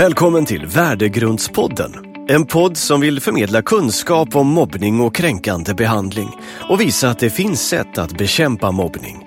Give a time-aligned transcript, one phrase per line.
[0.00, 1.92] Välkommen till Värdegrundspodden.
[2.28, 6.28] En podd som vill förmedla kunskap om mobbning och kränkande behandling
[6.68, 9.24] och visa att det finns sätt att bekämpa mobbning.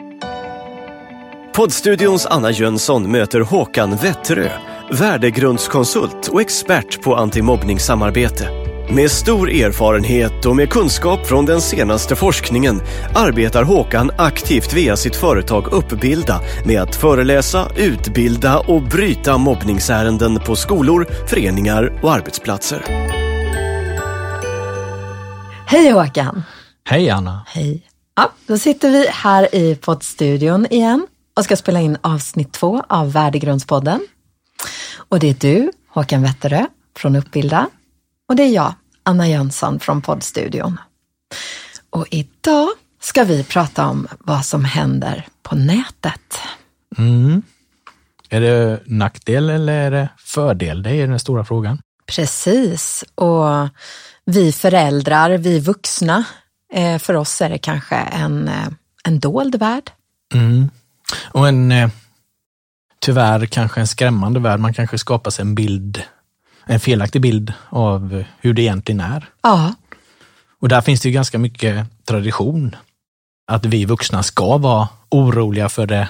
[1.56, 4.50] Poddstudions Anna Jönsson möter Håkan Wetterö,
[4.92, 8.63] värdegrundskonsult och expert på antimobbningssamarbete.
[8.90, 12.82] Med stor erfarenhet och med kunskap från den senaste forskningen
[13.16, 20.56] arbetar Håkan aktivt via sitt företag Uppbilda med att föreläsa, utbilda och bryta mobbningsärenden på
[20.56, 22.84] skolor, föreningar och arbetsplatser.
[25.68, 26.44] Hej Håkan!
[26.84, 27.46] Hej Anna!
[27.48, 27.82] Hej!
[28.16, 33.12] Ja, då sitter vi här i poddstudion igen och ska spela in avsnitt två av
[33.12, 34.00] Värdegrundspodden.
[35.10, 36.66] Och det är du, Håkan Wetterö
[36.98, 37.70] från Uppbilda
[38.30, 38.74] och det är jag,
[39.04, 40.80] Anna Jönsson från poddstudion.
[41.90, 42.70] Och idag
[43.02, 46.40] ska vi prata om vad som händer på nätet.
[46.98, 47.42] Mm.
[48.30, 50.84] Är det nackdel eller är det fördel?
[50.84, 51.80] Det är den stora frågan.
[52.06, 53.70] Precis, och
[54.26, 56.24] vi föräldrar, vi vuxna,
[56.74, 58.68] eh, för oss är det kanske en, eh,
[59.04, 59.92] en dold värld.
[60.34, 60.70] Mm.
[61.22, 61.90] Och en, eh,
[63.00, 64.60] tyvärr kanske en skrämmande värld.
[64.60, 66.04] Man kanske skapar sig en bild,
[66.66, 69.26] en felaktig bild av hur det egentligen är.
[69.44, 69.74] Ja,
[70.62, 72.76] Och där finns det ju ganska mycket tradition.
[73.48, 76.10] Att vi vuxna ska vara oroliga för det,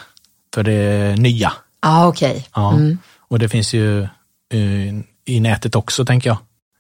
[0.54, 1.54] för det nya.
[1.82, 2.48] ja okej.
[2.56, 2.74] Ja.
[2.74, 2.98] Mm.
[3.28, 4.94] Och det finns ju eh,
[5.26, 6.38] i nätet också, tänker jag.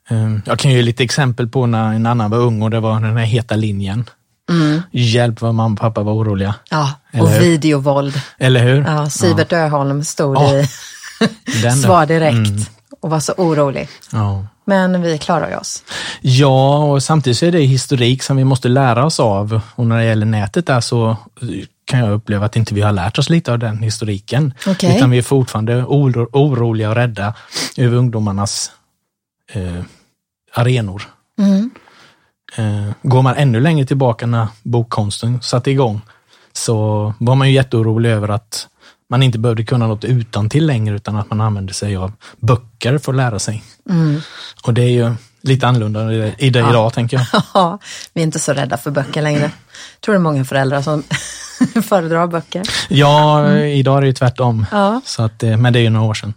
[0.09, 2.99] Eh, Jag kan ge lite exempel på när en annan var ung och det var
[2.99, 4.05] den här heta linjen.
[4.49, 4.81] Mm.
[4.91, 6.55] Hjälp vad mamma och pappa var oroliga.
[6.69, 7.39] Ja, Eller och hur?
[7.39, 8.21] videovåld.
[8.37, 8.81] Eller hur?
[8.83, 10.67] Ja, Sivert Öholm stod Ja, i.
[11.83, 12.61] Svar direkt Mm.
[13.03, 13.89] Och var så orolig.
[14.11, 14.45] Ja.
[14.65, 15.83] Men vi klarar oss.
[16.21, 19.61] ja, och samtidigt så är det historik som vi måste lära oss av.
[19.75, 21.17] Och när det gäller nätet där så
[21.85, 24.53] kan jag uppleva att inte vi har lärt oss lite av den historiken.
[24.67, 24.97] Okej.
[24.97, 27.33] Utan vi är fortfarande oro, oroliga och rädda
[27.77, 28.71] över ungdomarnas
[29.51, 29.83] eh,
[30.53, 31.03] arenor.
[31.39, 31.71] Mm.
[32.55, 36.01] Eh, går man ännu längre tillbaka när bokkonsten satte igång
[36.53, 38.67] så var man ju jätteorolig över att
[39.13, 42.97] man inte behövde kunna något utan till längre utan att man använde sig av böcker
[42.97, 43.63] för att lära sig.
[43.89, 44.21] Mm.
[44.63, 46.69] Och det är ju lite annorlunda i det, Ja.
[46.69, 47.43] idag tänker jag.
[47.53, 47.79] Ja,
[48.13, 49.41] vi är inte så rädda för böcker längre.
[49.41, 49.51] Jag
[50.01, 51.03] tror det är många föräldrar som
[51.83, 52.63] föredrar böcker.
[52.89, 54.65] Ja, idag är det ju tvärtom.
[54.71, 55.01] Ja.
[55.05, 56.33] Så att, eh, men det är ju några år sedan.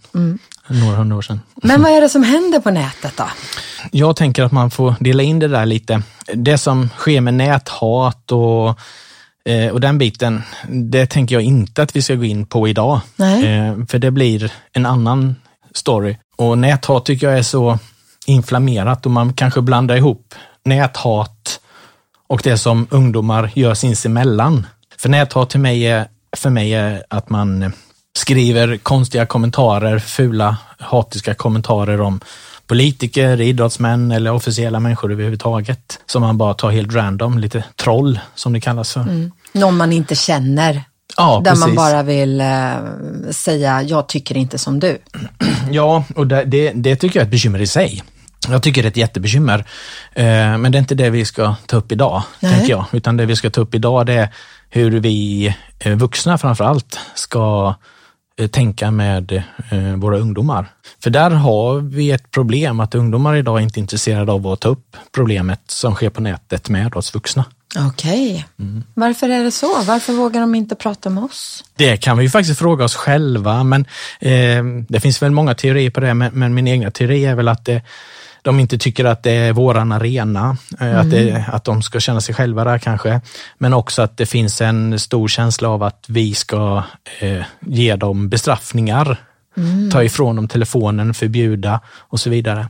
[0.68, 1.40] Några hundra år sedan.
[1.62, 3.24] Men vad är det som händer på nätet då?
[3.92, 6.02] Jag tänker att man får dela in det där lite.
[6.34, 8.78] Det som sker med näthat och,
[9.46, 13.00] eh, och den biten, det tänker jag inte att vi ska gå in på idag.
[13.16, 13.46] Nej.
[13.46, 15.36] Eh, För det blir en annan
[15.74, 16.16] story.
[16.36, 17.78] Och näthat tycker jag är så
[18.26, 20.34] inflammerat och man kanske blandar ihop
[20.64, 21.60] näthat
[22.28, 24.66] och det som ungdomar gör sinsemellan.
[24.98, 27.72] För näthat till mig är, för mig är att man
[28.18, 32.20] skriver konstiga kommentarer, fula hatiska kommentarer om
[32.66, 35.98] politiker, idrottsmän eller officiella människor överhuvudtaget.
[36.06, 39.30] Som man bara tar helt random, lite troll som det kallas för.
[39.52, 40.82] Någon man inte känner.
[41.16, 41.76] Ja, där man precis.
[41.76, 42.74] bara vill eh,
[43.30, 44.98] säga, jag tycker inte som du.
[45.70, 48.02] Ja, och det, det, det tycker jag är ett bekymmer i sig.
[48.48, 49.58] Jag tycker det är ett jättebekymmer.
[50.12, 50.24] Eh,
[50.58, 52.52] men det är inte det vi ska ta upp idag, Nej.
[52.52, 52.84] tänker jag.
[52.92, 54.28] Utan det vi ska ta upp idag det är
[54.70, 57.74] hur vi eh, vuxna framför allt ska
[58.50, 59.32] tänka med
[59.70, 60.66] eh, våra ungdomar.
[61.02, 64.60] För där har vi ett problem att ungdomar idag är inte är intresserade av att
[64.60, 67.44] ta upp problemet som sker på nätet med oss vuxna.
[67.78, 68.46] Okej.
[68.58, 68.82] Mm.
[68.94, 69.82] Varför är det så?
[69.82, 71.64] Varför vågar de inte prata med oss?
[71.76, 73.86] Det kan vi ju faktiskt fråga oss själva, men
[74.20, 77.48] eh, det finns väl många teorier på det, men, men min egna teori är väl
[77.48, 77.82] att det,
[78.46, 82.20] de inte tycker att det är våran arena, eh, att, det, att de ska känna
[82.20, 83.20] sig själva där kanske.
[83.58, 86.82] Men också att det finns en stor känsla av att vi ska
[87.20, 89.16] eh, ge dem bestraffningar,
[89.92, 92.68] ta ifrån dem telefonen, förbjuda och så vidare.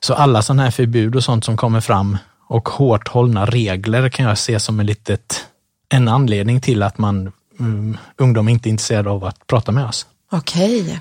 [0.00, 4.26] Så alla sådana här förbud och sånt som kommer fram och hårt hållna regler kan
[4.26, 5.46] jag se som en litet,
[5.88, 10.06] en anledning till att man mm, ungdom inte är intresserad av att prata med oss.
[10.32, 11.00] Okej.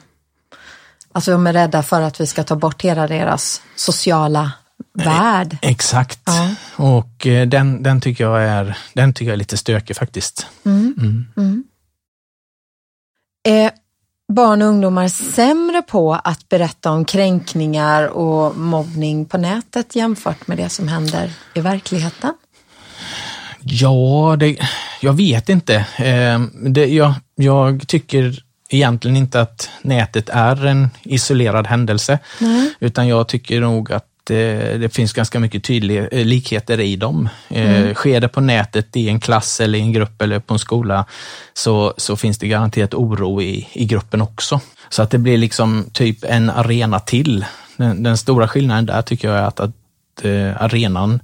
[1.13, 4.51] Alltså de är rädda för att vi ska ta bort hela deras sociala
[4.93, 5.57] värld.
[5.61, 6.19] Exakt.
[6.25, 6.49] Ja.
[6.75, 10.47] Och eh, den, den, tycker jag är, den tycker jag är lite stökig faktiskt.
[13.43, 13.71] Är
[14.33, 20.57] barn och ungdomar sämre på att berätta om kränkningar och mobbning på nätet jämfört med
[20.57, 22.33] det som händer i verkligheten?
[23.59, 24.57] Ja, det,
[25.01, 25.75] jag vet inte.
[25.97, 26.39] Eh,
[26.69, 28.43] det, jag, jag tycker
[28.73, 32.19] egentligen inte att nätet är en isolerad händelse.
[32.39, 32.73] Nej.
[32.79, 37.29] Utan jag tycker nog att eh, det finns ganska mycket tydliga eh, likheter i dem.
[37.49, 37.93] Mm.
[37.93, 41.05] Sker det på nätet i en klass eller i en grupp eller på en skola
[41.53, 44.59] så, så finns det garanterat oro i, i gruppen också.
[44.89, 47.45] Så att det blir liksom typ en arena till.
[47.77, 49.71] Den, den stora skillnaden där tycker jag är att, att
[50.57, 51.19] arenan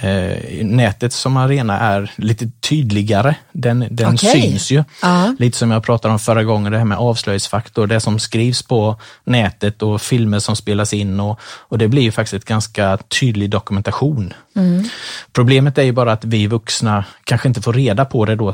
[0.00, 3.34] eh, nätet som arena är lite tydligare.
[3.52, 4.42] Den, den okay.
[4.42, 4.78] syns ju.
[4.78, 5.36] Uh -huh.
[5.38, 7.86] Lite som jag pratade om förra gången, det här med avslöjningsfaktor.
[7.86, 12.12] Det som skrivs på nätet och filmer som spelas in och, och det blir ju
[12.12, 14.34] faktiskt ett ganska tydlig dokumentation.
[14.56, 14.84] Mm.
[15.32, 18.48] Problemet är ju bara att vi vuxna kanske inte får reda på det då,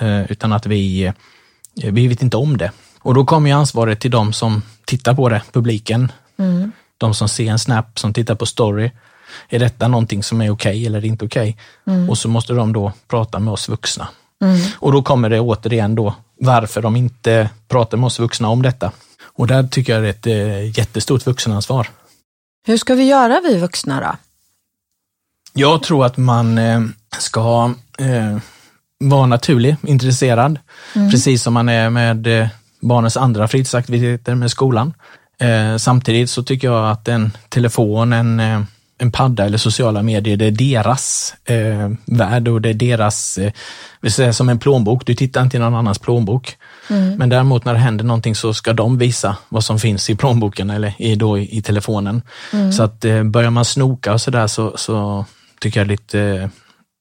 [0.00, 1.12] eh, utan att vi, eh,
[1.92, 2.70] vi vet inte om det.
[3.00, 6.12] Och då kommer ju ansvaret till de som tittar på det, publiken.
[6.38, 6.72] Mm.
[6.98, 8.90] De som ser en snap, som tittar på story
[9.48, 11.58] är detta någonting som är okej okay eller inte okej?
[11.84, 11.94] Okay?
[11.94, 12.10] Mm.
[12.10, 14.08] Och så måste de då prata med oss vuxna.
[14.42, 14.60] Mm.
[14.78, 18.92] Och då kommer det återigen då varför de inte pratar med oss vuxna om detta.
[19.36, 21.88] Och där tycker jag det är ett eh, jättestort vuxenansvar.
[22.66, 24.16] Hur ska vi göra vi vuxna då?
[25.52, 26.82] Jag tror att man eh,
[27.18, 28.38] ska eh,
[28.98, 30.58] vara naturlig, intresserad,
[30.94, 31.10] mm.
[31.10, 32.48] precis som man är med
[32.80, 34.94] barnens andra fritidsaktiviteter med skolan.
[35.78, 38.66] Samtidigt så tycker jag att en telefon, en
[38.98, 43.52] en padda eller sociala medier, det är deras eh, värld och det är deras, eh,
[44.00, 46.56] vi säger som en plånbok, du tittar inte i någon annans plånbok.
[46.90, 47.16] Mm.
[47.16, 50.70] Men däremot när det händer någonting så ska de visa vad som finns i plånboken
[50.70, 52.22] eller i, då i, i telefonen.
[52.52, 52.72] Mm.
[52.72, 55.24] Så att eh, börjar man snoka och sådär så, så
[55.60, 56.48] tycker jag lite eh,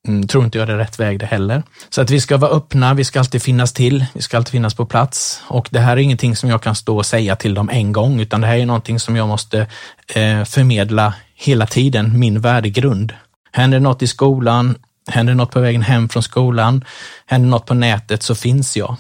[0.08, 1.64] Mm, tror inte jag det är rätt väg det heller.
[1.90, 4.74] Så att vi ska vara öppna, vi ska alltid finnas till, vi ska alltid finnas
[4.74, 5.42] på plats.
[5.48, 8.20] Och det här är ingenting som jag kan stå och säga till dem en gång,
[8.20, 9.60] utan det här är någonting som jag måste
[10.08, 13.14] eh, förmedla hela tiden, min värdegrund.
[13.52, 14.76] Händer något i skolan,
[15.08, 16.86] händer något på vägen hem från skolan,
[17.26, 18.96] händer något på nätet så finns jag.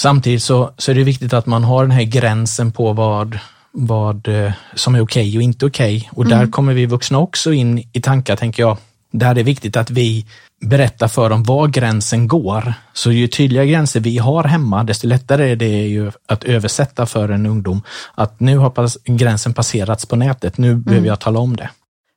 [0.00, 3.38] Samtidigt så, så är det viktigt att man har den här gränsen på vad,
[3.72, 5.96] vad eh, som är okej okay och inte okej.
[5.96, 6.08] Okay.
[6.10, 6.38] Och mm.
[6.38, 8.76] där kommer vi vuxna också in i tankar, tänker jag.
[9.10, 10.26] Där det är viktigt att vi
[10.60, 12.74] berättar för dem var gränsen går.
[12.92, 17.28] Så ju tydligare gränser vi har hemma, desto lättare är det ju att översätta för
[17.28, 17.82] en ungdom
[18.14, 20.82] att nu har gränsen passerats på nätet, nu mm.
[20.82, 21.70] behöver jag tala om det.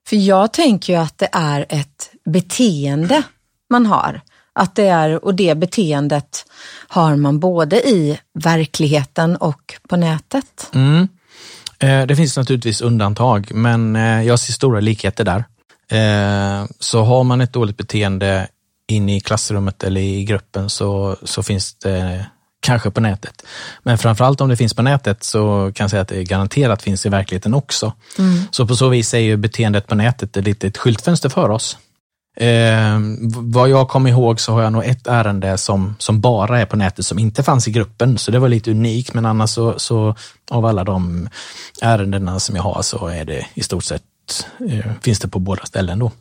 [0.07, 3.23] För jag tänker ju att det är ett beteende
[3.69, 4.21] man har.
[4.53, 6.45] Att det är, och det beteendet
[6.88, 10.69] har man både i verkligheten och på nätet.
[10.73, 11.07] Mm.
[11.79, 15.43] Eh, det finns naturligtvis undantag, men eh, jag ser stora likheter där.
[15.91, 18.47] Eh, så har man ett dåligt beteende
[18.88, 22.25] inne i klassrummet eller i gruppen så, så finns det
[22.59, 23.45] kanske på nätet.
[23.83, 27.05] Men framförallt om det finns på nätet så kan jag säga att det garanterat finns
[27.05, 27.93] i verkligheten också.
[28.17, 28.43] Mm.
[28.51, 31.77] Så på så vis är ju beteendet på nätet ett litet skyltfönster för oss.
[32.38, 32.99] Eh,
[33.35, 36.75] vad jag kommer ihåg så har jag nog ett ärende som, som bara är på
[36.75, 39.13] nätet som inte fanns i gruppen, så det var lite unikt.
[39.13, 40.15] Men annars så, så
[40.51, 41.29] av alla de
[41.81, 44.03] ärendena som jag har så är det i stort sett
[44.69, 46.12] eh, finns det på båda ställen då.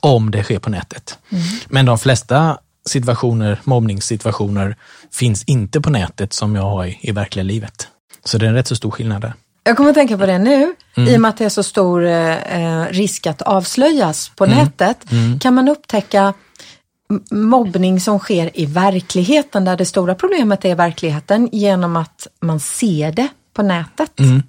[0.00, 1.18] Om det sker på nätet.
[1.30, 1.44] Mm.
[1.68, 4.76] Men de flesta situationer, mobbningssituationer,
[5.12, 7.88] finns inte på nätet som jag har i, i verkliga livet.
[8.24, 9.32] Så det är en rätt så stor skillnad där.
[9.64, 11.08] Jag kommer att tänka på det nu, mm.
[11.08, 14.58] i och med att det är så stor eh, risk att avslöjas på mm.
[14.58, 15.12] nätet.
[15.12, 15.38] Mm.
[15.38, 16.34] Kan man upptäcka
[17.30, 23.12] mobbning som sker i verkligheten, där det stora problemet är verkligheten, genom att man ser
[23.12, 24.20] det på nätet?
[24.20, 24.42] Mm.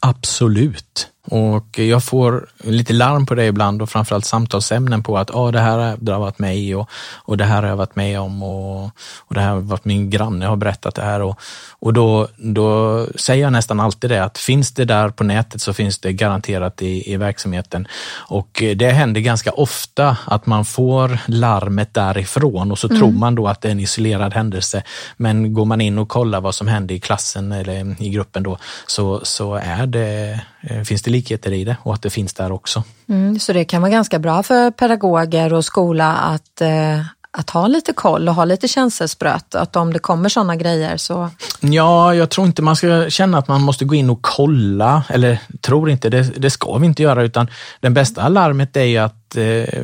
[0.00, 1.08] Absolut.
[1.26, 5.60] Och jag får lite larm på det ibland och framförallt samtalsämnen på att ah, det
[5.60, 8.84] här har drabbat mig och, och det här har jag varit med om och,
[9.18, 11.22] och det här har varit min granne har berättat det här.
[11.22, 11.40] Och,
[11.70, 15.72] och då, då säger jag nästan alltid det att finns det där på nätet så
[15.72, 17.88] finns det garanterat i, i verksamheten.
[18.28, 22.98] Och det händer ganska ofta att man får larmet därifrån och så mm.
[22.98, 24.82] tror man då att det är en isolerad händelse.
[25.16, 28.58] Men går man in och kollar vad som händer i klassen eller i gruppen då
[28.86, 30.40] så, så är det,
[30.84, 32.84] finns det likheter i det och att det finns där också.
[33.08, 37.00] Mm, så det kan vara ganska bra för pedagoger och skola att, eh,
[37.30, 41.30] att ha lite koll och ha lite känselspröt, att om det kommer sådana grejer så...
[41.60, 45.38] Ja, jag tror inte man ska känna att man måste gå in och kolla, eller
[45.60, 47.46] tror inte, det, det ska vi inte göra, utan
[47.80, 49.82] den bästa alarmet är ju att eh,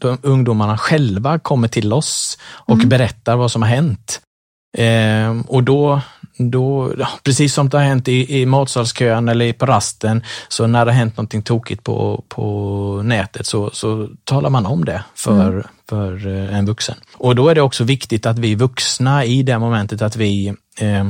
[0.00, 2.88] de ungdomarna själva kommer till oss och mm.
[2.88, 4.20] berättar vad som har hänt.
[4.78, 6.00] Eh, och då
[6.38, 6.92] då,
[7.24, 10.98] precis som det har hänt i, i matsalskön eller på rasten, så när det har
[10.98, 15.64] hänt någonting tokigt på, på nätet så, så talar man om det för, mm.
[15.88, 16.96] för eh, en vuxen.
[17.14, 21.04] Och då är det också viktigt att vi vuxna i det momentet att vi eh,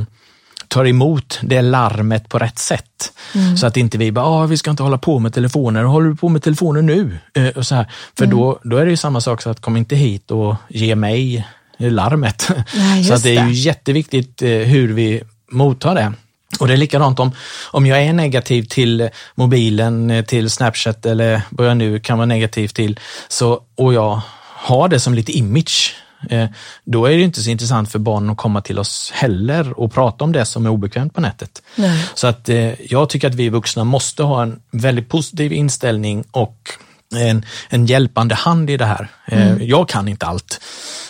[0.68, 3.12] tar emot det larmet på rätt sätt.
[3.34, 3.56] Mm.
[3.56, 6.16] Så att inte vi bara, ah, vi ska inte hålla på med telefoner, håller du
[6.16, 7.18] på med telefoner nu?
[7.34, 7.92] Eh, och så här.
[8.18, 8.36] För mm.
[8.36, 11.46] då, då är det ju samma sak, så att kom inte hit och ge mig
[11.78, 12.50] larmet.
[12.74, 16.12] Nej, så det är ju jätteviktigt eh, hur vi mottar det.
[16.60, 17.32] Och det är likadant om,
[17.70, 22.68] om jag är negativ till mobilen, till Snapchat eller vad jag nu kan vara negativ
[22.68, 24.20] till, så, och jag
[24.56, 25.94] har det som lite image,
[26.30, 26.46] eh,
[26.84, 30.24] då är det inte så intressant för barnen att komma till oss heller och prata
[30.24, 31.62] om det som är obekvämt på nätet.
[31.74, 32.04] Nej.
[32.14, 36.70] Så att eh, jag tycker att vi vuxna måste ha en väldigt positiv inställning och
[37.14, 39.08] en, en hjälpande hand i det här.
[39.26, 40.60] Eh, Jag kan inte allt.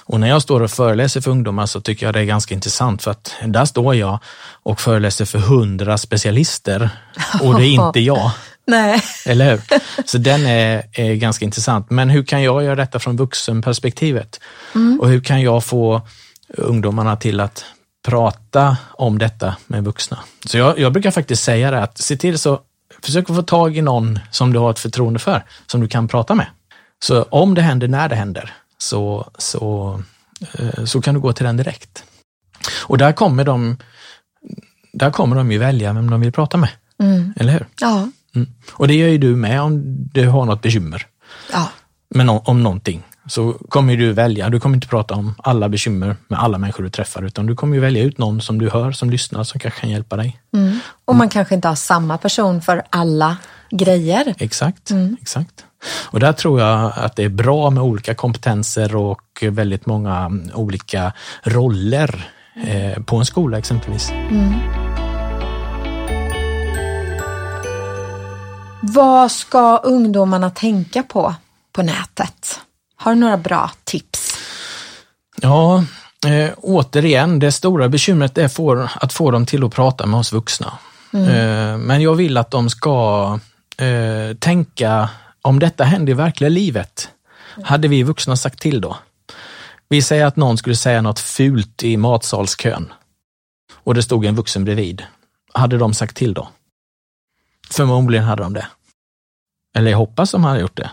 [0.04, 3.02] Och när jag står och föreläser för ungdomar så tycker jag det är ganska intressant
[3.02, 4.18] för att där står jag
[4.62, 6.90] och föreläser för hundra specialister
[7.42, 8.30] och det är inte jag.
[8.66, 9.02] Nej.
[9.26, 9.60] Eller hur?
[10.04, 11.90] Så den är, är ganska intressant.
[11.90, 14.40] Men hur kan jag göra detta från vuxenperspektivet?
[15.00, 16.02] Och hur kan jag få
[16.48, 17.64] ungdomarna till att
[18.06, 20.18] prata om detta med vuxna?
[20.46, 22.60] Så jag, jag brukar faktiskt säga det att se till så
[23.06, 26.34] försök få tag i någon som du har ett förtroende för, som du kan prata
[26.34, 26.46] med.
[27.02, 30.00] Så om det händer när det händer, så, så,
[30.58, 32.04] eh, så kan du gå till den direkt.
[32.82, 33.76] Och där kommer de,
[34.92, 36.70] där kommer de ju välja vem de vill prata med.
[37.36, 37.66] Eller hur?
[37.80, 38.08] Ja.
[38.34, 38.48] Mm.
[38.72, 39.82] Och det gör ju du med om
[40.12, 41.06] du har något bekymmer
[41.52, 41.68] ja.
[42.14, 43.02] med no om någonting.
[43.28, 46.90] Så kommer du välja, du kommer inte prata om alla bekymmer med alla människor du
[46.90, 49.80] träffar, utan du kommer ju välja ut någon som du hör, som lyssnar, som kanske
[49.80, 50.40] kan hjälpa dig.
[51.04, 53.36] Och man kanske inte har samma person för alla
[53.70, 54.34] grejer.
[54.38, 54.90] Exakt,
[55.20, 55.64] exakt.
[56.10, 60.50] Och där tror jag att det är bra med olika kompetenser och väldigt många mm,
[60.54, 62.30] olika roller
[62.66, 64.12] eh, på en skola exempelvis.
[68.80, 71.34] Vad ska ungdomarna tänka på
[71.72, 72.60] på nätet?
[73.06, 74.38] Har du några bra tips?
[75.42, 75.84] Ja,
[76.26, 80.32] eh, återigen, det stora bekymret är får, att få dem till att prata med oss
[80.32, 80.72] vuxna.
[81.12, 83.38] Eh, men jag vill att de ska
[83.78, 85.10] eh, tänka,
[85.42, 87.08] om detta händer i verkliga livet,
[87.62, 88.96] hade vi vuxna sagt till då?
[89.88, 92.92] Vi säger att någon skulle säga något fult i matsalskön
[93.84, 95.02] och det stod en vuxen bredvid.
[95.52, 96.48] Hade de sagt till då?
[97.70, 98.66] Förmodligen hade de det.
[99.76, 100.90] Eller jag hoppas de hade gjort det.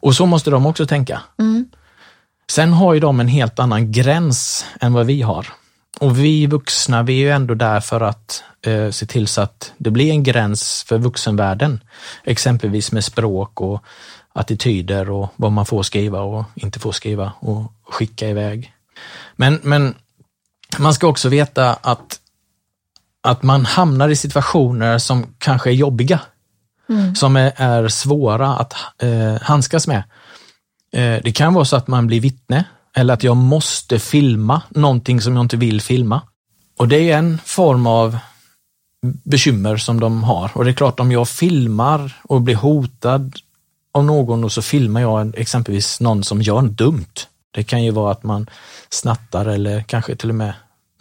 [0.00, 1.20] Och så måste de också tänka.
[1.38, 1.68] Mm.
[2.50, 5.46] Sen har ju de en helt annan gräns än vad vi har.
[6.00, 9.72] Och vi vuxna, vi är ju ändå där för att eh, se till så att
[9.78, 11.80] det blir en gräns för vuxenvärlden.
[12.24, 13.84] Exempelvis med språk och
[14.32, 18.72] attityder och vad man får skriva och inte får skriva och skicka iväg.
[19.36, 19.94] Men, men
[20.78, 22.20] man ska också veta att,
[23.22, 26.20] att man hamnar i situationer som kanske är jobbiga.
[27.14, 30.02] Som är, är svåra att eh, handskas med.
[30.92, 32.64] Eh, Det kan vara så att man blir vittne
[32.96, 36.22] eller att jag måste filma någonting som jag inte vill filma.
[36.78, 38.18] Och det är en form av
[39.24, 40.50] bekymmer som de har.
[40.54, 43.36] Och det är klart, om jag filmar och blir hotad
[43.94, 47.14] av någon och så filmar jag exempelvis någon som gör något dumt.
[47.50, 48.46] Det kan ju vara att man
[48.90, 50.52] snattar eller kanske till och med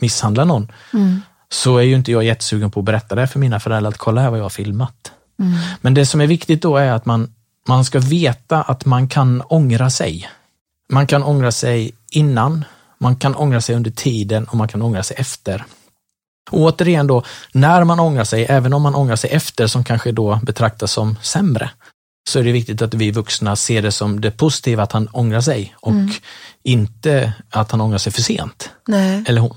[0.01, 0.71] misshandlar någon.
[1.49, 4.21] Så är ju inte jag jättesugen på att berätta det för mina föräldrar, att kolla
[4.21, 5.11] här vad jag har filmat.
[5.81, 7.33] Men det som är viktigt då är att man,
[7.67, 10.29] man ska veta att man kan ångra sig.
[10.89, 12.65] Man kan ångra sig innan,
[12.97, 15.65] man kan ångra sig under tiden och man kan ångra sig efter.
[16.51, 20.11] Och återigen då, när man ångrar sig, även om man ångrar sig efter som kanske
[20.11, 21.69] då betraktas som sämre,
[22.29, 25.41] så är det viktigt att vi vuxna ser det som det positiva att han ångrar
[25.41, 25.93] sig och
[26.63, 28.69] inte att han ångrar sig för sent.
[28.87, 29.23] Nej.
[29.27, 29.55] Eller hon.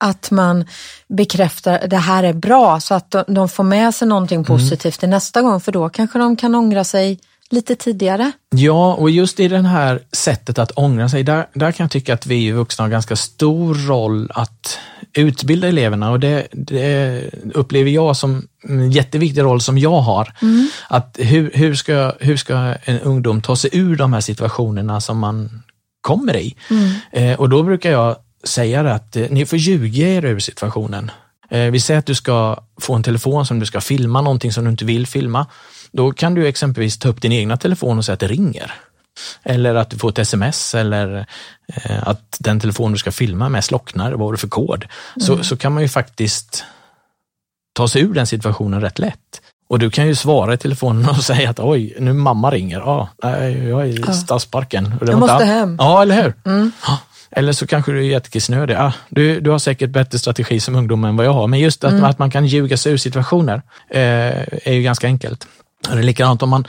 [0.00, 0.64] Att man
[1.08, 5.42] bekräftar det här är bra så att de, får med sig någonting positivt till nästa
[5.42, 7.18] gång för då kanske de kan ångra sig
[7.50, 8.32] lite tidigare.
[8.50, 12.14] Ja, och just i det här sättet att ångra sig, där, där kan jag tycka
[12.14, 14.78] att vi vuxna har ganska stor roll att
[15.14, 17.22] utbilda eleverna och det, det
[17.54, 20.32] upplever jag som en jätteviktig roll som jag har.
[20.88, 25.18] Att hur, hur, ska, hur ska en ungdom ta sig ur de här situationerna som
[25.18, 25.62] man
[26.00, 26.56] kommer i?
[27.12, 31.10] Eh, och då brukar jag säga det att eh, ni får ljuga er ur situationen.
[31.50, 34.64] Eh, vi säger att du ska få en telefon som du ska filma någonting som
[34.64, 35.46] du inte vill filma.
[35.92, 38.72] Då kan du exempelvis ta upp din egna telefon och säga att det ringer.
[39.42, 41.26] Eller att du får ett sms eller
[41.74, 44.84] eh, att den telefon du ska filma med slocknar, vad har du för kod?
[45.16, 46.64] Så, så kan man ju faktiskt
[47.72, 49.40] ta sig ur den situationen rätt lätt.
[49.68, 52.78] Och du kan ju svara i telefonen och säga att oj, nu mamma ringer.
[52.78, 54.94] Ja, nej, jag är i stadsparken.
[55.00, 55.76] Och det Jag måste hem.
[55.78, 56.34] Ja, eller hur?
[56.86, 56.98] Ja.
[57.36, 58.74] Eller så kanske du är jättekissnödig.
[58.74, 61.46] Ja, du, du har säkert bättre strategi som ungdom än vad jag har.
[61.46, 65.46] Men just att, att man kan ljuga sig ur situationer eh, är ju ganska enkelt.
[65.88, 66.66] Och det är likadant om man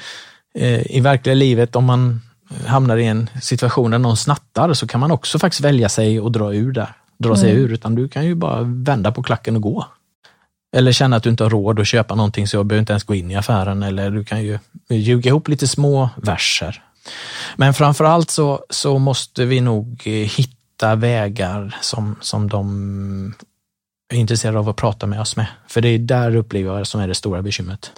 [0.56, 2.22] eh, i verkliga livet, om man
[2.66, 6.32] hamnar i en situation där någon snattar, så kan man också faktiskt välja sig och
[6.32, 6.94] dra ur där.
[7.18, 9.86] Dra sig ur, utan du kan ju bara vända på klacken och gå.
[10.76, 13.04] Eller känna att du inte har råd att köpa någonting så jag behöver inte ens
[13.04, 13.84] gå in i affären.
[13.84, 16.84] Eller du kan ju ljuga ihop lite små verser.
[17.56, 20.28] Men framförallt så, så måste vi nog eh,
[20.76, 23.34] hitta vägar som, som de
[24.14, 25.48] är intresserade av att prata med oss med.
[25.68, 27.92] För det är där upplever jag som är det stora bekymret.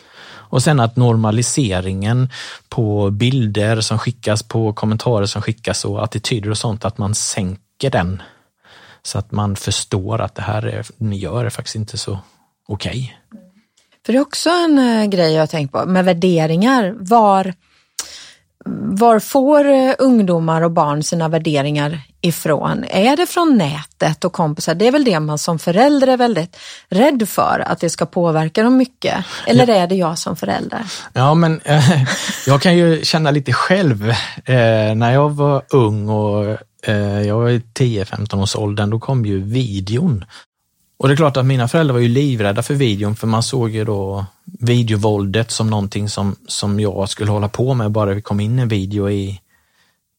[0.50, 2.29] Och sen att normaliseringen
[2.69, 7.89] på bilder som skickas, på kommentarer som skickas och attityder och sånt, att man sänker
[7.89, 8.22] den.
[9.03, 12.19] Så att man förstår att det här är, ni gör är faktiskt inte så
[12.67, 13.15] okej.
[13.31, 13.39] Okay.
[14.05, 16.96] För det är också en eh, grej jag har tänkt på med värderingar.
[17.00, 17.53] Var,
[18.70, 22.86] var får uh, ungdomar och barn sina värderingar ifrån?
[22.90, 24.76] Är det från nätet och kompisar?
[24.76, 26.58] Det är väl det man som förälder är väldigt
[26.90, 29.26] rädd för, att det ska påverka dem mycket.
[29.48, 30.80] Eller är det jag som förälder?
[31.14, 32.04] Ja, men äh,
[32.48, 34.14] jag kan ju känna lite själv.
[34.96, 36.58] när jag var ung och
[37.26, 40.26] jag var i 10-15 års åldern, då kom ju videon
[40.98, 43.70] och det är klart att mina föräldrar var ju livrädda för videon för man såg
[43.70, 44.25] ju då
[44.60, 48.68] videovåldet som någonting som, som jag skulle hålla på med bara det kom in en
[48.68, 49.42] video i,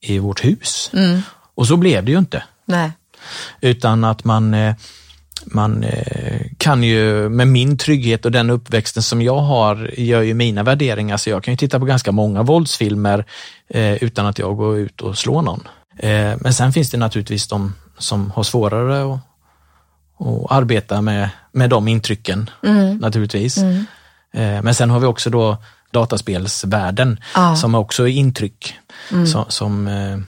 [0.00, 0.90] i vårt hus.
[0.92, 1.20] Mm.
[1.54, 2.44] Och så blev det ju inte.
[2.64, 2.90] Nej.
[3.60, 4.74] Utan att man, eh,
[5.46, 10.34] man eh, kan ju med min trygghet och den uppväxten som jag har, gör ju
[10.34, 13.24] mina värderingar, så jag kan ju titta på ganska många våldsfilmer
[13.68, 15.68] eh, utan att jag går ut och slår någon.
[16.40, 19.27] Men sen finns det naturligtvis de som har svårare att
[20.18, 22.96] och arbeta med, med de intrycken mm.
[22.96, 23.58] naturligtvis.
[23.58, 23.86] Mm.
[24.32, 25.56] Eh, men sen har vi också då
[25.90, 27.56] dataspelsvärlden ah.
[27.56, 28.74] som också är intryck
[29.12, 29.26] mm.
[29.26, 30.18] som, som eh,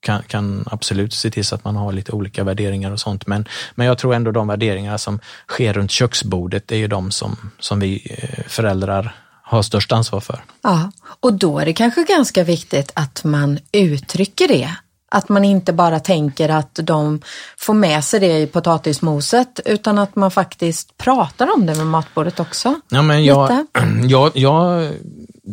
[0.00, 3.26] kan, kan, absolut se till så att man har lite olika värderingar och sånt.
[3.26, 7.50] Men, men jag tror ändå de värderingar som sker runt köksbordet är ju de som,
[7.58, 10.44] som vi eh, föräldrar har störst ansvar för.
[10.62, 14.76] Ja, och då är det kanske ganska viktigt att man uttrycker det
[15.08, 17.20] att man inte bara tänker att de
[17.58, 22.40] får med sig det i potatismoset utan att man faktiskt pratar om det med matbordet
[22.40, 22.74] också.
[22.88, 23.66] Ja, men jag,
[24.04, 24.92] jag, jag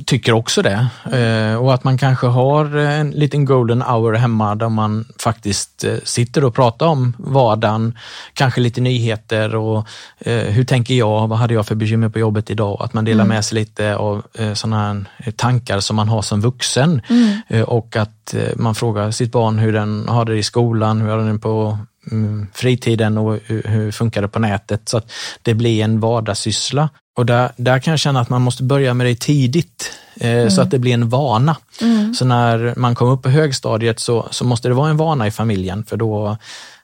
[0.05, 0.87] tycker också det.
[1.11, 5.95] Eh, och att man kanske har en liten golden hour hemma där man faktiskt eh,
[6.03, 7.97] sitter och pratar om vardagen,
[8.33, 9.87] kanske lite nyheter och
[10.19, 12.77] eh, hur tänker jag, vad hade jag för bekymmer på jobbet idag?
[12.81, 13.35] Att man delar mm.
[13.35, 14.23] med sig lite av
[14.53, 17.63] sådana tankar som man har som vuxen mm.
[17.63, 21.39] och att man frågar sitt barn hur den har det i skolan, hur har den
[21.39, 21.77] på
[22.11, 24.89] mm, fritiden och hur funkar det på nätet?
[24.89, 28.63] Så att det blir en vardagssyssla och där, där kan jag känna att man måste
[28.63, 30.51] börja med det tidigt, eh, mm.
[30.51, 31.57] så att det blir en vana.
[31.81, 32.13] Mm.
[32.13, 35.31] Så när man kommer upp på högstadiet så, så måste det vara en vana i
[35.31, 36.37] familjen, för då,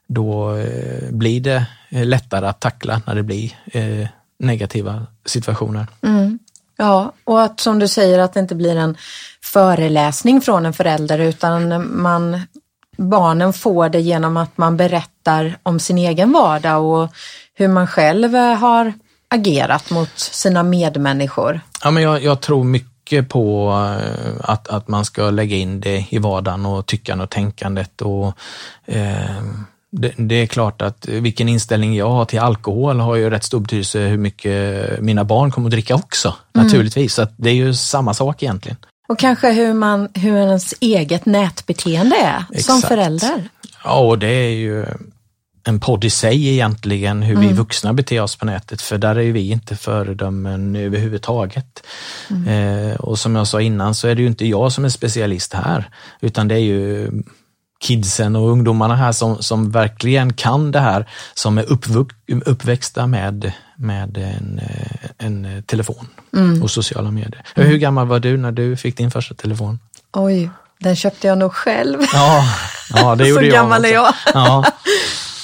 [0.08, 4.08] då eh, blir det eh, lättare att tackla när det blir eh,
[4.40, 5.88] negativa situationer.
[6.02, 6.40] Mm.
[6.78, 8.98] Ja, och att som du säger att det inte blir en
[9.42, 12.42] föreläsning från en förälder utan man,
[12.98, 17.10] barnen får det genom att man berättar om sin egen vardag och
[17.54, 18.94] hur man själv har
[19.30, 21.62] agerat mot sina medmänniskor?
[21.84, 26.06] Ja, men jag, jag tror mycket på eh, att, att man ska lägga in det
[26.10, 28.02] i vardagen och tyckan och tänkandet.
[28.02, 28.28] Och,
[28.86, 29.44] eh,
[29.92, 33.60] det, det, är klart att vilken inställning jag har till alkohol har ju rätt stor
[33.60, 36.66] betydelse hur mycket mina barn kommer att dricka också, mm.
[36.66, 37.14] naturligtvis.
[37.14, 38.78] Så det är ju samma sak egentligen.
[39.08, 42.66] Och kanske hur, man, hur ens eget nätbeteende är Exakt.
[42.66, 43.50] som förälder.
[43.84, 44.86] Ja, och det är ju
[45.70, 47.48] en podd i sig egentligen, hur mm.
[47.48, 51.84] vi vuxna beter oss på nätet, för där är vi inte föredömen överhuvudtaget.
[52.30, 52.48] Mm.
[52.48, 55.54] Eh, och som jag sa innan så är det ju inte jag som är specialist
[55.54, 55.90] här,
[56.22, 57.12] utan det är ju
[57.80, 63.52] kidsen och ungdomarna här som, som verkligen kan det här, som är uppvux, uppväxta med,
[63.78, 66.64] med en, eh, en telefon mm.
[66.64, 67.44] och sociala medier.
[67.56, 69.80] Hur gammal var du när du fick din första telefon?
[70.14, 71.98] Oj, den köpte jag nog själv.
[72.14, 72.44] Ja,
[72.94, 73.54] ja det gjorde Så jag.
[73.54, 74.14] Så gammal är jag.
[74.34, 74.66] Ja.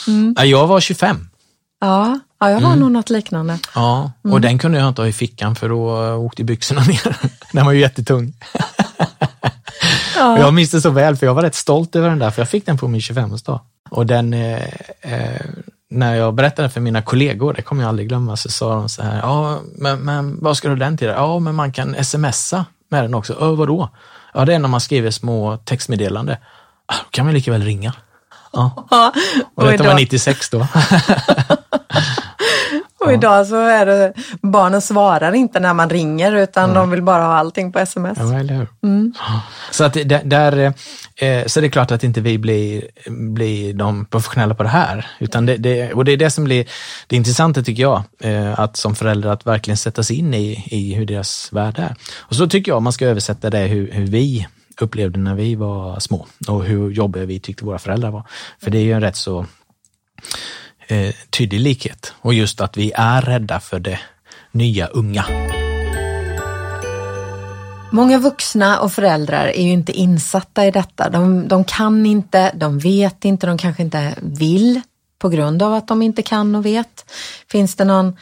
[0.08, 0.36] Mm.
[0.38, 1.28] Jag var 25.
[1.80, 2.80] Ja, ja jag har mm.
[2.80, 3.60] nog något liknande.
[3.76, 4.42] Ja, och mm.
[4.42, 7.18] den kunde jag inte ha i fickan för då åkte byxorna ner.
[7.52, 8.34] den var ju jättetung.
[10.18, 10.40] Ja.
[10.40, 12.50] Jag minns det så väl för jag var rätt stolt över den där för jag
[12.50, 13.60] fick den på min 25-årsdag.
[13.90, 14.64] Och den, eh,
[15.02, 15.46] eh,
[15.90, 19.04] när jag berättade för mina kollegor, det kommer jag aldrig glömma, så sa de så
[19.04, 21.08] här, ja men, men vad ska du den till?
[21.08, 23.34] Ja, men man kan smsa med den också.
[23.34, 23.90] Ö, vadå?
[24.34, 26.38] Ja, det är när man skriver små textmeddelande.
[26.86, 27.94] Ah, då kan man lika väl ringa.
[28.56, 29.14] Ja.
[29.56, 29.86] Och, och detta idag...
[29.86, 30.60] var 96 då.
[33.06, 36.76] och idag så är det, barnen svarar inte när man ringer utan mm.
[36.76, 38.18] de vill bara ha allting på sms.
[38.22, 38.68] Ja, eller hur?
[38.84, 39.14] Mm.
[39.72, 40.74] Så, att där,
[41.16, 45.08] eh, så det är klart att inte vi blir, blir de professionella på det här.
[45.20, 46.66] Utan det, det, och det är det som blir
[47.08, 50.94] det intressanta tycker jag, eh, att som förälder att verkligen sätta sig in i, i
[50.94, 51.96] hur deras värld är.
[52.20, 54.48] Och så tycker jag man ska översätta det hur, hur vi
[54.82, 58.24] upplevde när vi var små och hur jobbiga vi tyckte våra föräldrar var.
[58.60, 59.46] För det är ju en rätt så
[60.88, 62.14] eh, tydlig likhet.
[62.22, 64.00] Och just att vi är rädda för det
[64.52, 65.26] nya unga.
[67.92, 71.10] Många vuxna och föräldrar är ju inte insatta i detta.
[71.10, 74.82] De, de kan inte, de vet inte, de kanske inte vill
[75.20, 77.12] på grund av att de inte kan och vet?
[77.52, 78.18] Finns det någon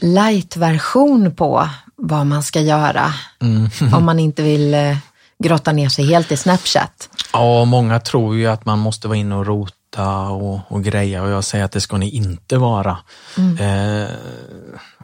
[0.00, 3.94] light-version på vad man ska göra mm.
[3.94, 4.96] om man inte vill eh,
[5.42, 7.08] grotta ner sig helt i Snapchat?
[7.32, 11.30] Ja, många tror ju att man måste vara inne och rota och, och greja och
[11.30, 12.98] jag säger att det ska ni inte vara.
[13.38, 13.58] Mm.
[13.58, 14.08] Eh,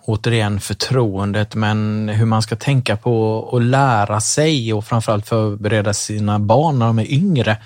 [0.03, 6.39] återigen förtroendet, men hur man ska tänka på att lära sig och framförallt förbereda sina
[6.39, 7.57] barn när de är yngre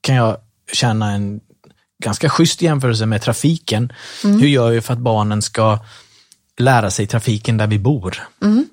[0.00, 0.36] kan jag
[0.72, 1.40] känna en
[2.02, 3.92] ganska schysst jämförelse med trafiken.
[4.24, 4.40] Mm.
[4.40, 5.78] Hur gör vi för att barnen ska
[6.58, 8.22] lära sig trafiken där vi bor?
[8.42, 8.66] Mm.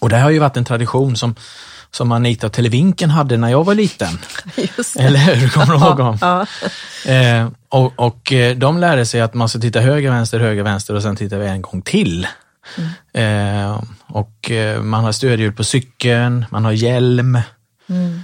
[0.00, 1.34] Och det har ju varit en tradition som
[1.90, 4.18] som Anita och Televinken hade när jag var liten.
[4.98, 5.48] Eller hur?
[5.48, 6.18] Kommer du ihåg dem?
[6.20, 6.46] Ja.
[7.12, 10.94] Eh, och, och eh, de lärde sig att man ska titta höger, vänster, höger, vänster
[10.94, 12.26] och sen tittar vi en gång till.
[12.76, 13.64] Mm.
[13.64, 14.50] Eh, och
[14.82, 17.38] man har stödhjul på cykeln, man har hjälm.
[17.88, 18.22] Mm.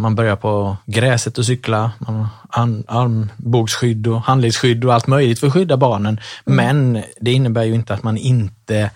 [0.00, 5.46] Man börjar på gräset och cykla, man har armbågsskydd och handledsskydd och allt möjligt för
[5.46, 6.20] att skydda barnen.
[6.46, 6.56] Mm.
[6.56, 8.90] Men det innebär ju inte att man inte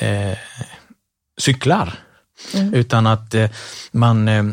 [0.00, 0.38] eh,
[1.38, 1.98] cyklar.
[2.54, 2.74] Mm.
[2.74, 3.50] Utan att eh,
[3.92, 4.44] man eh,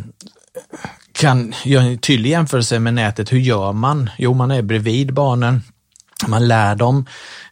[1.11, 3.33] kan göra en tydlig jämförelse med nätet.
[3.33, 4.09] Hur gör man?
[4.17, 5.61] Jo, man är bredvid barnen.
[6.27, 7.05] Man lär dem.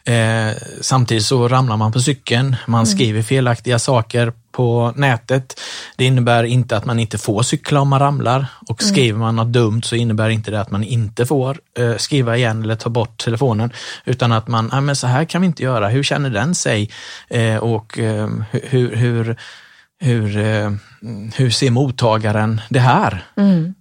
[0.04, 2.56] Eh, samtidigt så ramlar man på cykeln.
[2.68, 2.86] Man mm.
[2.86, 5.60] skriver felaktiga saker på nätet.
[5.98, 8.94] Det innebär inte att man inte får cykla om man ramlar och mm.
[8.94, 12.64] skriver man något dumt så innebär inte det att man inte får eh, skriva igen
[12.64, 13.72] eller ta bort telefonen
[14.06, 15.90] utan att man, ah, men så här kan vi inte göra.
[15.90, 16.90] Hur känner den sig?
[17.28, 19.38] Eh, och eh, hur, hur
[20.00, 20.72] hur, eh,
[21.36, 23.26] hur ser mottagaren det här?
[23.38, 23.74] Mm.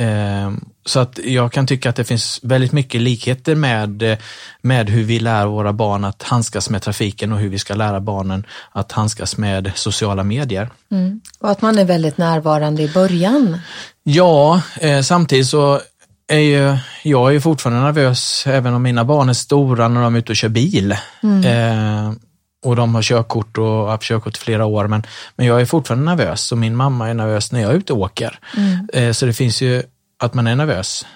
[0.00, 0.52] Eh,
[0.86, 4.18] så att jag kan tycka att det finns väldigt mycket likheter med,
[4.62, 8.00] med hur vi lär våra barn att handskas med trafiken och hur vi ska lära
[8.00, 10.70] barnen att handskas med sociala medier.
[10.90, 11.20] Mm.
[11.40, 13.58] Och att man är väldigt närvarande i början.
[14.02, 15.80] Ja, eh, samtidigt så
[16.28, 20.18] är ju, jag är fortfarande nervös även om mina barn är stora när de är
[20.18, 20.96] ute och kör bil.
[21.22, 21.44] Mm.
[21.44, 22.12] Eh,
[22.62, 24.86] och de har körkort och har haft körkort i flera år.
[24.86, 25.02] Men,
[25.36, 27.98] men jag är fortfarande nervös och min mamma är nervös när jag är ute och
[27.98, 28.38] åker.
[28.56, 28.88] Mm.
[28.92, 29.82] Eh, så det finns ju
[30.18, 31.06] att man är nervös.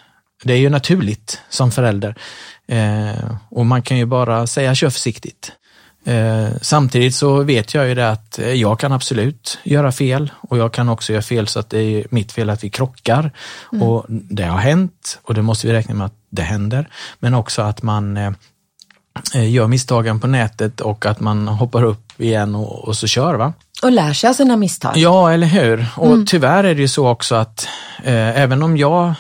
[0.45, 2.15] Det är ju naturligt som förälder.
[2.69, 5.53] Eh, och man kan ju bara säga kör försiktigt.
[6.07, 10.73] Eh, samtidigt så vet jag ju det att jag kan absolut göra fel och jag
[10.73, 13.33] kan också göra fel så att det är mitt fel att vi krockar.
[13.73, 13.89] Mm.
[13.89, 16.89] Och Det har hänt och det måste vi räkna med att det händer.
[17.19, 18.31] Men också att man Eh,
[19.35, 23.35] gör misstagen på nätet och att man hoppar upp igen och, och så kör.
[23.35, 23.53] va?
[23.83, 24.97] Och lär sig av sina misstag.
[24.97, 25.87] Ja, eller hur?
[25.97, 26.27] Och mm.
[26.27, 27.69] tyvärr är det ju så också att
[28.03, 29.15] eh, även om jag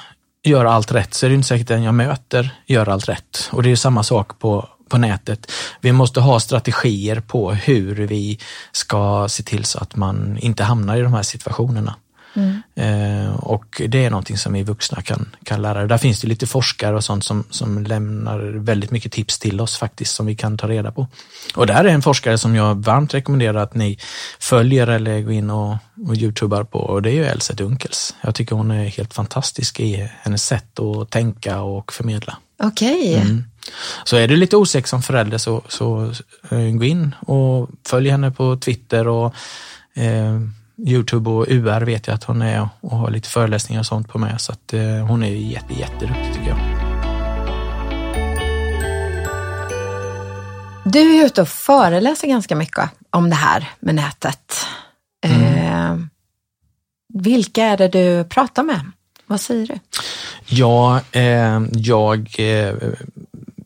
[0.45, 3.49] gör allt rätt så är det inte säkert att den jag möter gör allt rätt.
[3.53, 5.51] Och det är samma sak på, på nätet.
[5.81, 8.39] Vi måste ha strategier på hur vi
[8.73, 11.95] ska se till så att man inte hamnar i de här situationerna.
[12.35, 12.63] Mm.
[12.75, 15.87] Eh, och det är någonting som vi vuxna kan, kan lära.
[15.87, 19.77] Där finns det lite forskare och sånt som, som lämnar väldigt mycket tips till oss
[19.77, 21.07] faktiskt som vi kan ta reda på.
[21.55, 23.99] Och där är en forskare som jag varmt rekommenderar att ni
[24.39, 25.77] följer eller går in och,
[26.09, 28.15] och youtubar på och det är ju Elsa Dunkels.
[28.21, 32.37] Jag tycker hon är helt fantastisk i hennes sätt att tänka och förmedla.
[32.63, 33.11] Okej.
[33.11, 33.31] Okay.
[33.31, 33.45] Mm.
[34.05, 36.13] Så är du lite osäker som förälder så, så
[36.53, 39.35] uh, gå in och följ henne på Twitter och
[39.99, 40.41] uh,
[40.77, 44.19] Youtube och UR vet jag att hon är och har lite föreläsningar och sånt på
[44.19, 44.41] med.
[44.41, 46.59] Så att, eh, hon är jätte, jätteduktig tycker jag.
[50.85, 54.67] Du är ute och föreläser ganska mycket om det här med nätet.
[55.27, 55.43] Mm.
[55.43, 56.07] Eh,
[57.15, 58.81] vilka är det du pratar med?
[59.27, 59.79] Vad säger du?
[60.47, 62.75] Ja, eh, jag eh,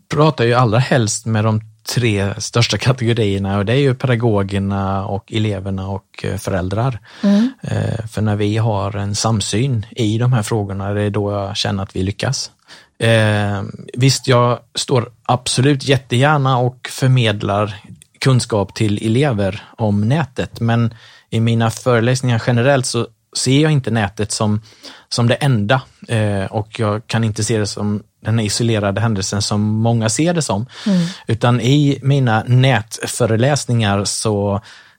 [0.08, 1.60] pratar ju allra helst med de
[1.94, 7.00] tre största kategorierna och det är ju pedagogerna och eleverna och eh, föräldrar.
[7.22, 7.52] Mm.
[7.62, 11.56] Eh, för när vi har en samsyn i de här frågorna, det är då jag
[11.56, 12.50] känner att vi lyckas.
[12.98, 13.62] Eh,
[13.94, 17.74] visst, jag står absolut jättegärna och förmedlar
[18.20, 20.94] kunskap till elever om nätet, men
[21.30, 24.62] i mina föreläsningar generellt så ser jag inte nätet som,
[25.08, 29.60] som det enda eh, och jag kan inte se det som den isolerade händelsen som
[29.60, 30.66] många ser det som.
[30.86, 31.06] Mm.
[31.26, 34.54] Utan i mina nätföreläsningar så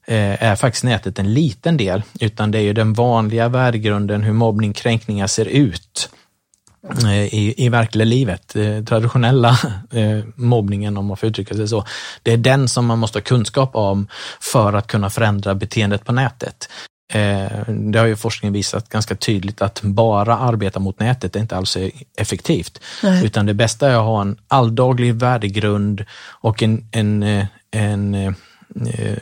[0.07, 4.33] eh, är faktiskt nätet en liten del, utan det är ju den vanliga värdegrunden, hur
[4.33, 6.09] mobbning, kränkningar ser ut
[7.03, 8.55] eh, i, i verkliga livet.
[8.87, 9.49] Traditionella
[9.91, 11.85] eh, mobbningen, om man får uttrycka sig så,
[12.23, 14.07] det är den som man måste ha kunskap om
[14.39, 16.69] för att kunna förändra beteendet på nätet.
[17.13, 21.57] Eh, det har ju forskningen visat ganska tydligt att bara arbeta mot nätet är inte
[21.57, 21.77] alls
[22.17, 22.81] effektivt.
[23.03, 23.25] Nej.
[23.25, 28.33] Utan det bästa är att ha en alldaglig värdegrund och en, en, eh, en, eh,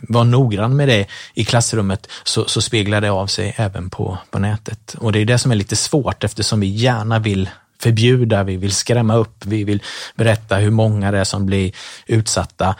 [0.02, 4.39] vara noggrann med det i klassrummet så, så, speglar det av sig även på, på
[4.39, 4.95] nätet.
[5.00, 8.71] Och det är det som är lite svårt eftersom vi gärna vill förbjuda, vi vill
[8.71, 9.84] skrämma upp, vi vill
[10.15, 11.71] berätta hur många det är som blir
[12.08, 12.76] utsatta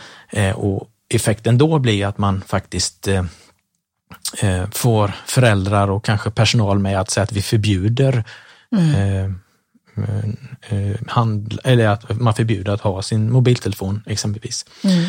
[0.56, 3.08] och effekten då blir att man faktiskt
[4.72, 8.24] får föräldrar och kanske personal med att säga att vi förbjuder
[8.76, 8.96] mm.
[8.96, 9.32] eh,
[10.70, 14.66] eh handl, eller att man förbjuder att ha sin mobiltelefon exempelvis.
[14.84, 15.04] Mm.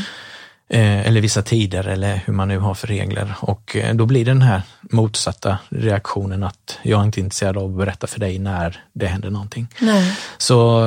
[0.70, 3.34] Eh, eller vissa tider eller hur man nu har för regler.
[3.40, 7.70] Och eh, då blir det den här motsatta reaktionen att jag är inte intresserad av
[7.70, 9.68] att berätta för dig när det händer någonting.
[9.80, 10.16] Nej.
[10.38, 10.86] Så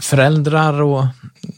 [0.00, 1.04] föräldrar och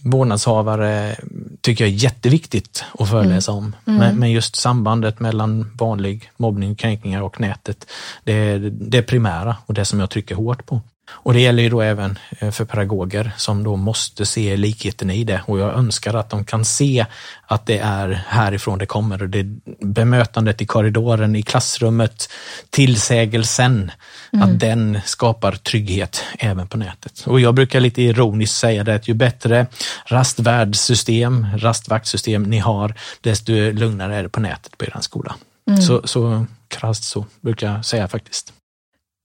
[0.05, 1.17] vårdnadshavare
[1.63, 3.77] tycker jag är jätteviktigt att föreläsa om.
[3.87, 3.99] Mm.
[3.99, 7.87] Men, men, just sambandet mellan vanlig mobbning, kränkningar och nätet,
[8.25, 10.81] det är det primära och det som jag trycker hårt på.
[11.13, 15.25] Och det gäller ju då även eh, för pedagoger som då måste se likheten i
[15.25, 17.07] det och jag önskar att de kan se
[17.47, 19.19] att det är härifrån det kommer.
[19.19, 19.43] Det
[19.81, 22.29] bemötandet i korridoren, i klassrummet,
[22.71, 23.91] tillsägelsen,
[24.33, 24.49] mm.
[24.49, 27.25] att den skapar trygghet även på nätet.
[27.27, 29.67] Och jag brukar lite ironiskt säga det att ju bättre
[30.07, 35.35] rastvärdsystem, rastvaktsystem ni har, desto lugnare är det på nätet på er skola.
[35.69, 35.83] Mm.
[35.83, 38.53] Så, så krasst så brukar jag säga faktiskt.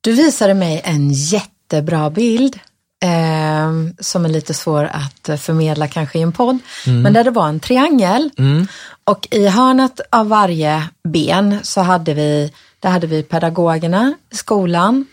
[0.02, 2.60] Du visade mig en jätte jättebra bild
[3.04, 7.02] eh, som är lite svår att förmedla kanske i en podd, mm.
[7.02, 8.68] men där det var en triangel mm.
[9.04, 15.06] och i hörnet av varje ben så hade vi, där hade vi pedagogerna, skolan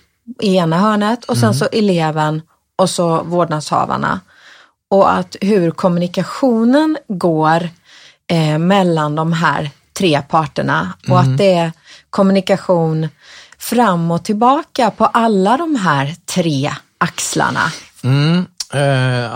[0.42, 1.54] i ena hörnet och sen mm.
[1.54, 2.42] så eleven
[2.76, 4.20] och så vårdnadshavarna.
[4.90, 7.68] Och att hur kommunikationen går
[8.30, 11.36] eh, mellan de här tre parterna och att mm.
[11.36, 11.72] det är
[12.10, 13.08] kommunikation
[13.58, 17.72] fram och tillbaka på alla de här tre axlarna?
[18.04, 18.80] Mm, eh,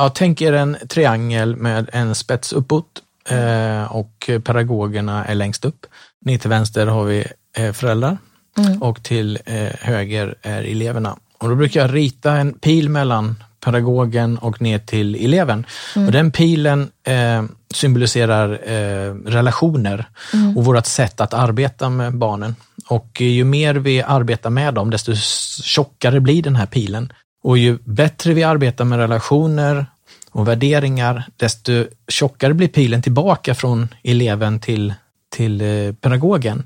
[0.02, 5.86] jag tänker en triangel med en spets uppåt eh, och pedagogerna är längst upp.
[6.20, 8.18] Ner till vänster har vi eh, föräldrar
[8.58, 8.82] mm.
[8.82, 11.16] och till eh, höger är eleverna.
[11.38, 15.66] Och då brukar jag rita en pil mellan pedagogen och ner till eleven.
[15.96, 16.06] Mm.
[16.06, 20.56] Och den pilen eh, symboliserar eh, relationer mm.
[20.56, 22.54] och vårt sätt att arbeta med barnen.
[22.88, 25.14] Och ju mer vi arbetar med dem, desto
[25.62, 27.12] tjockare blir den här pilen.
[27.42, 29.86] Och ju bättre vi arbetar med relationer
[30.30, 34.94] och värderingar, desto tjockare blir pilen tillbaka från eleven till,
[35.36, 36.64] till eh, pedagogen.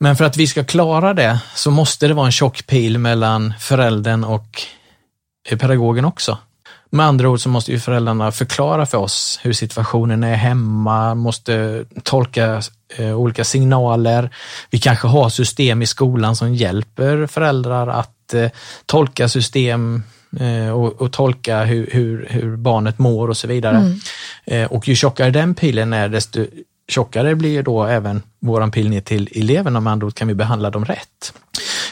[0.00, 3.54] Men för att vi ska klara det så måste det vara en tjock pil mellan
[3.60, 4.62] föräldern och
[5.48, 6.38] eh, pedagogen också.
[6.90, 11.84] Med andra ord så måste ju föräldrarna förklara för oss hur situationen är hemma, måste
[12.02, 12.62] tolka
[12.98, 14.30] olika signaler.
[14.70, 18.50] Vi kanske har system i skolan som hjälper föräldrar att eh,
[18.86, 20.02] tolka system
[20.40, 23.76] eh, och, och, tolka hur, hur, hur, barnet mår och så vidare.
[23.76, 24.00] Mm.
[24.44, 26.46] Eh, och ju tjockare den pilen är, desto
[26.88, 30.70] tjockare blir då även våran pil ner till eleverna, med andra ord kan vi behandla
[30.70, 31.34] dem rätt.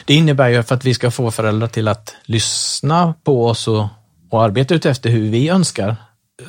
[0.05, 3.85] Det innebär ju för att vi ska få föräldrar till att lyssna på oss och,
[4.29, 5.95] och arbeta utefter hur vi önskar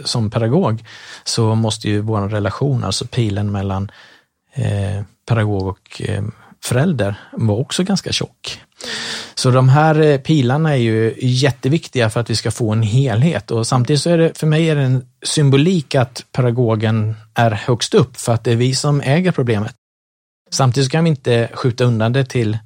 [0.04, 0.84] som pedagog,
[1.24, 3.90] så måste ju vår relation, alltså pilen mellan
[4.54, 6.24] eh, pedagog och eh,
[6.64, 8.60] förälder, var också ganska tjock.
[9.34, 13.50] Så de här eh, pilarna är ju jätteviktiga för att vi ska få en helhet
[13.50, 17.94] och samtidigt så är det, för mig är det en symbolik att pedagogen är högst
[17.94, 19.74] upp för att det är vi som äger problemet.
[20.50, 22.58] Samtidigt kan vi inte skjuta undan det till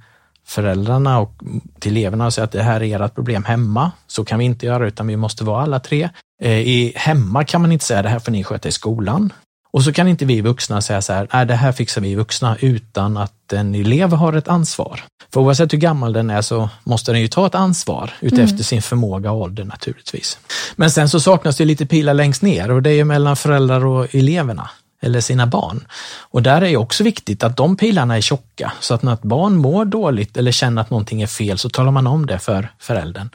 [0.46, 1.32] föräldrarna och
[1.78, 3.92] till eleverna och säga att det här är ert problem hemma.
[4.06, 6.08] Så kan vi inte göra utan vi måste vara alla tre.
[6.42, 9.32] Eh, I hemma kan man inte säga det här får ni sköta i skolan.
[9.70, 12.56] Och så kan inte vi vuxna säga så här, nej det här fixar vi vuxna
[12.60, 15.04] utan att en elev har ett ansvar.
[15.32, 18.58] För oavsett hur gammal den är så måste den ju ta ett ansvar utefter mm.
[18.58, 20.38] sin förmåga och ålder naturligtvis.
[20.76, 24.14] Men sen så saknas det lite pilar längst ner och det är mellan föräldrar och
[24.14, 25.86] eleverna eller sina barn.
[26.20, 29.22] Och där är det också viktigt att de pilarna är tjocka så att när ett
[29.22, 32.72] barn mår dåligt eller känner att någonting är fel så talar man om det för
[32.78, 33.30] föräldern.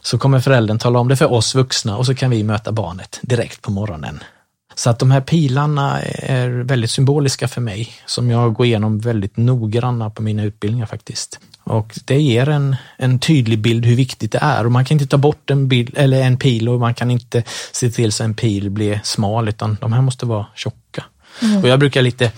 [0.00, 3.20] Så kommer föräldern tala om det för oss vuxna och så kan vi möta barnet
[3.22, 4.20] direkt på morgonen.
[4.74, 9.36] Så att de här pilarna är väldigt symboliska för mig, som jag går igenom väldigt
[9.36, 11.40] noggranna på mina utbildningar faktiskt.
[11.64, 15.06] Och det ger en, en tydlig bild hur viktigt det är och man kan inte
[15.06, 18.34] ta bort en, bild, eller en pil och man kan inte se till så en
[18.34, 21.04] pil blir smal utan de här måste vara tjocka.
[21.42, 21.62] Mm.
[21.62, 22.32] Och jag brukar lite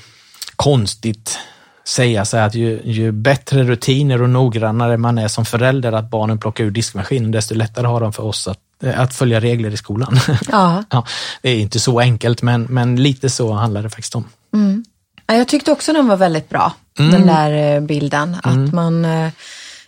[0.57, 1.39] konstigt
[1.85, 6.11] säga så här att ju, ju, bättre rutiner och noggrannare man är som förälder att
[6.11, 8.59] barnen plockar ur diskmaskinen, desto lättare har de för oss att,
[8.97, 10.19] att följa regler i skolan.
[10.49, 10.85] Ja.
[10.91, 11.07] ja.
[11.43, 14.25] det är inte så enkelt, men, men lite så handlar det faktiskt om.
[14.55, 14.85] Mm.
[15.27, 17.11] Jag tyckte också den var väldigt bra, mm.
[17.11, 18.37] den där eh, bilden.
[18.43, 18.71] Att mm.
[18.73, 19.31] man eh,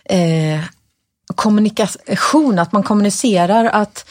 [0.05, 0.61] eh,
[1.35, 4.05] kommunikation, att man kommunicerar att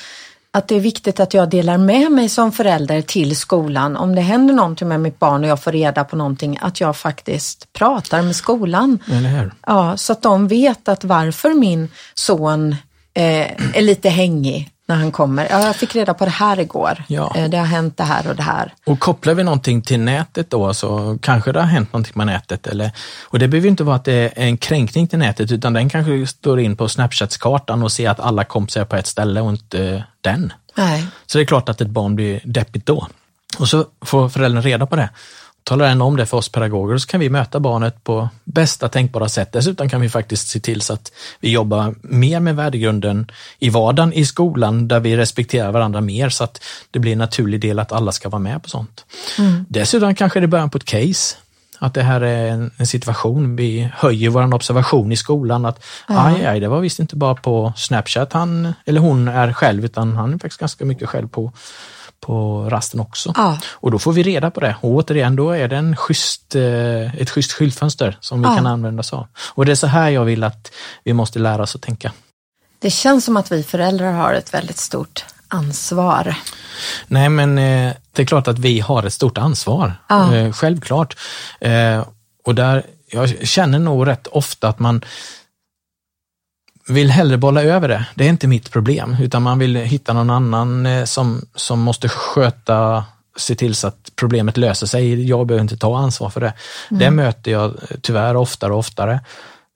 [0.50, 3.96] att det är viktigt att jag delar med mig som förälder till skolan.
[3.96, 6.96] Om det händer någonting med mitt barn och jag får reda på någonting, att jag
[6.96, 8.98] faktiskt pratar med skolan.
[9.12, 9.52] Eller hur?
[9.66, 12.76] Ja, så att de vet att varför min son
[13.18, 15.46] eh, är lite hängig när han kommer.
[15.50, 17.04] Ja, jag fick reda på det här igår.
[17.08, 17.32] Ja.
[17.36, 18.74] Eh, det har hänt det här och det här.
[18.86, 22.66] Och kopplar vi någonting till nätet då så kanske det har hänt någonting med nätet.
[22.66, 22.90] Eller,
[23.24, 26.26] och det behöver inte vara att det är en kränkning till nätet utan den kanske
[26.26, 30.04] står in på Snapchats-kartan och ser att alla kompisar är på ett ställe och inte
[30.20, 30.52] den.
[30.76, 31.06] Nej.
[31.26, 33.06] Så det är klart att ett barn blir deppigt då.
[33.58, 35.08] Och så får föräldern reda på det.
[35.68, 39.28] Talar den om det för oss pedagoger så kan vi möta barnet på bästa tänkbara
[39.28, 39.52] sätt.
[39.52, 44.12] Dessutom kan vi faktiskt se till så att vi jobbar mer med värdegrunden i vardagen
[44.12, 47.92] i skolan där vi respekterar varandra mer så att det blir en naturlig del att
[47.92, 49.04] alla ska vara med på sånt.
[49.38, 49.64] Mm.
[49.68, 51.36] Dessutom kanske det är början på ett case.
[51.78, 56.26] Att det här är en, en situation, vi höjer vår observation i skolan att ja.
[56.26, 60.16] aj, aj, det var visst inte bara på Snapchat han eller hon är själv utan
[60.16, 61.52] han är faktiskt ganska mycket själv på
[62.20, 63.32] på rasten också.
[63.36, 63.58] Ja.
[63.70, 64.76] Och då får vi reda på det.
[64.80, 68.56] Och återigen, då är det en schysst, eh, ett schysst skyltfönster som vi ja.
[68.56, 69.26] kan använda oss av.
[69.54, 70.72] Och det är så här jag vill att
[71.04, 72.12] vi måste lära oss att tänka.
[72.78, 76.34] Det känns som att vi föräldrar har ett väldigt stort ansvar.
[77.06, 79.92] Nej, men eh, det är klart att vi har ett stort ansvar.
[80.08, 80.34] Ja.
[80.34, 81.16] Eh, självklart.
[82.44, 85.04] Och där, jag känner nog rätt ofta att man
[86.88, 88.06] vill hellre bolla över det.
[88.14, 92.08] Det är inte mitt problem, utan man vill hitta någon annan eh, som, som måste
[92.08, 93.04] sköta,
[93.36, 95.28] se till så att problemet löser sig.
[95.28, 96.52] Jag behöver inte ta ansvar för det.
[96.90, 97.00] Mm.
[97.00, 99.20] Det möter jag tyvärr oftare och oftare.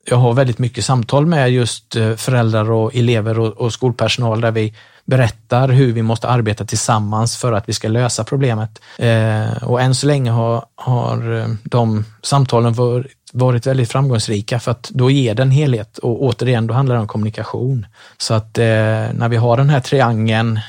[0.05, 4.51] Jag har väldigt mycket samtal med just eh, föräldrar och elever och, och skolpersonal där
[4.51, 4.73] vi
[5.05, 8.81] berättar hur vi måste arbeta tillsammans för att vi ska lösa problemet.
[8.97, 14.71] Eh, och än så länge har, har eh, de samtalen varit varit väldigt framgångsrika för
[14.71, 17.85] att då ger den helhet och återigen, då handlar det om kommunikation.
[18.17, 18.65] Så att eh,
[19.13, 20.59] när vi har den här triangeln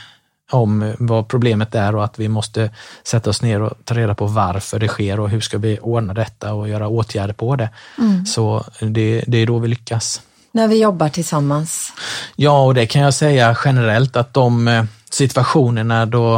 [0.55, 2.71] om vad problemet är och att vi måste
[3.05, 6.15] sätta oss ner och ta reda på varför det sker och hur ska vi ordna
[6.15, 7.69] detta och göra åtgärder på det.
[7.99, 8.27] Mm.
[8.27, 10.23] Så det, det är då vi lyckas.
[10.53, 11.93] När vi jobbar tillsammans?
[12.37, 16.37] Ja, och det kan jag säga generellt att de eh, situationerna då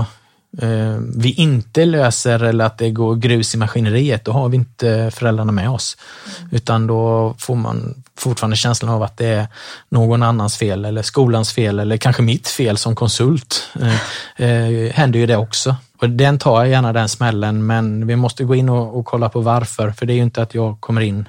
[0.59, 5.11] eh, vi inte löser eller att det går grus i maskineriet, då har vi inte
[5.15, 5.97] föräldrarna med oss.
[6.41, 6.51] Mm.
[6.53, 9.47] Utan då får man fortfarande känslan av att det är
[9.89, 13.71] någon annans fel eller skolans fel eller kanske mitt fel som konsult.
[13.81, 15.77] Eh, eh, händer ju det också.
[16.01, 19.29] Och den tar jag gärna den smällen, men vi måste gå in och, och kolla
[19.29, 19.91] på varför.
[19.91, 21.29] För det är ju inte att jag kommer in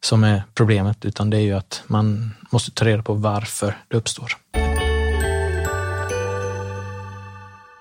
[0.00, 3.96] som är problemet, utan det är ju att man måste ta reda på varför det
[3.96, 4.32] uppstår.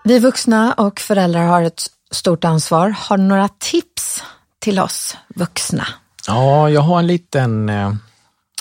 [0.04, 2.90] Vi vuxna och föräldrar har ett stort ansvar.
[2.90, 4.24] Har du några tips
[4.60, 5.88] till oss vuxna?
[6.28, 7.94] Ja, jag har en liten, eh,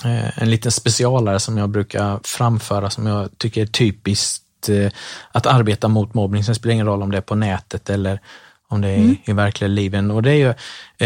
[0.03, 4.91] en liten specialare som jag brukar framföra som jag tycker är typiskt eh,
[5.31, 6.43] att arbeta mot mobbning.
[6.43, 8.19] Sen spelar det ingen roll om det är på nätet eller
[8.67, 9.17] om det är mm.
[9.25, 10.11] i verkliga livet.
[10.11, 10.53] Och det är ju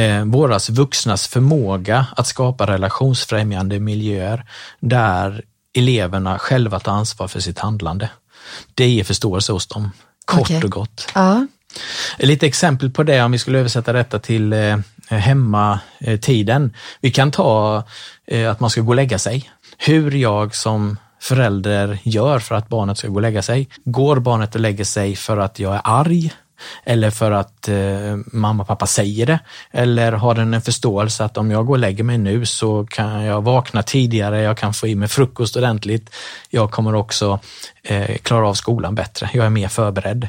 [0.02, 4.46] eh, våras vuxnas förmåga att skapa relationsfrämjande miljöer
[4.80, 8.10] där eleverna själva tar ansvar för sitt handlande.
[8.74, 9.92] Det ger förståelse hos dem.
[10.26, 10.64] Kort okay.
[10.64, 11.08] och gott.
[11.16, 11.48] Ja.
[12.20, 14.78] Lite exempel på det om vi skulle översätta detta till eh,
[15.10, 16.64] Eh, hemmatiden.
[16.66, 17.84] Eh, Vi kan ta
[18.28, 19.50] eh, att man ska gå och lägga sig.
[19.78, 23.70] Hur jag som förälder gör för att barnet ska gå och lägga sig.
[23.86, 26.32] Går barnet och lägger sig för att jag är arg?
[26.84, 29.40] Eller för att eh, mamma och pappa säger det?
[29.72, 33.24] Eller har den en förståelse att om jag går och lägger mig nu så kan
[33.24, 36.16] jag vakna tidigare, jag kan få i mig frukost ordentligt.
[36.50, 37.40] Jag kommer också
[37.84, 40.28] eh, klara av skolan bättre, jag är mer förberedd.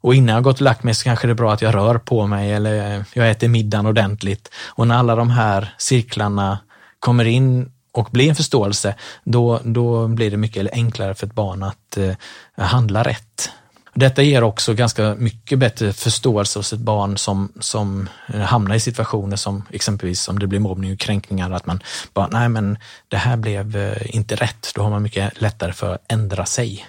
[0.00, 1.98] Och innan jag gått och lagt mig så kanske det är bra att jag rör
[1.98, 4.50] på mig eller jag äter middagen ordentligt.
[4.66, 6.58] Och när alla de här cirklarna
[7.00, 11.62] kommer in och blir en förståelse, då, då blir det mycket enklare för ett barn
[11.62, 12.14] att eh,
[12.56, 13.50] handla rätt.
[13.94, 18.80] Detta ger också ganska mycket bättre förståelse hos ett barn som, som eh, hamnar i
[18.80, 21.82] situationer som exempelvis om det blir mobbning och kränkningar, att man
[22.14, 24.72] bara, nej men det här blev eh, inte rätt.
[24.74, 26.86] Då har man mycket lättare för att ändra sig.